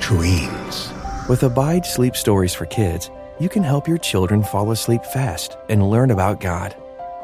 dreams. 0.00 0.92
With 1.28 1.42
Abide 1.42 1.86
Sleep 1.86 2.14
Stories 2.14 2.52
for 2.52 2.66
Kids, 2.66 3.10
you 3.40 3.48
can 3.48 3.62
help 3.62 3.88
your 3.88 3.98
children 3.98 4.42
fall 4.42 4.70
asleep 4.70 5.04
fast 5.04 5.56
and 5.68 5.88
learn 5.88 6.10
about 6.10 6.40
God. 6.40 6.76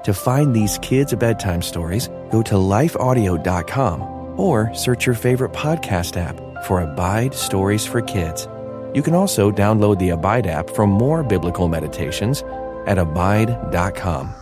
To 0.08 0.14
find 0.14 0.56
these 0.56 0.78
kids' 0.78 1.14
bedtime 1.14 1.60
stories, 1.60 2.08
go 2.30 2.40
to 2.46 2.54
lifeaudio.com 2.54 4.40
or 4.40 4.72
search 4.74 5.04
your 5.04 5.14
favorite 5.14 5.52
podcast 5.52 6.16
app 6.16 6.64
for 6.64 6.80
Abide 6.80 7.34
Stories 7.34 7.84
for 7.84 8.00
Kids. 8.00 8.48
You 8.94 9.02
can 9.02 9.12
also 9.12 9.50
download 9.50 9.98
the 9.98 10.08
Abide 10.08 10.46
app 10.46 10.70
for 10.70 10.86
more 10.86 11.22
biblical 11.22 11.68
meditations 11.68 12.42
at 12.86 12.96
abide.com. 12.96 14.34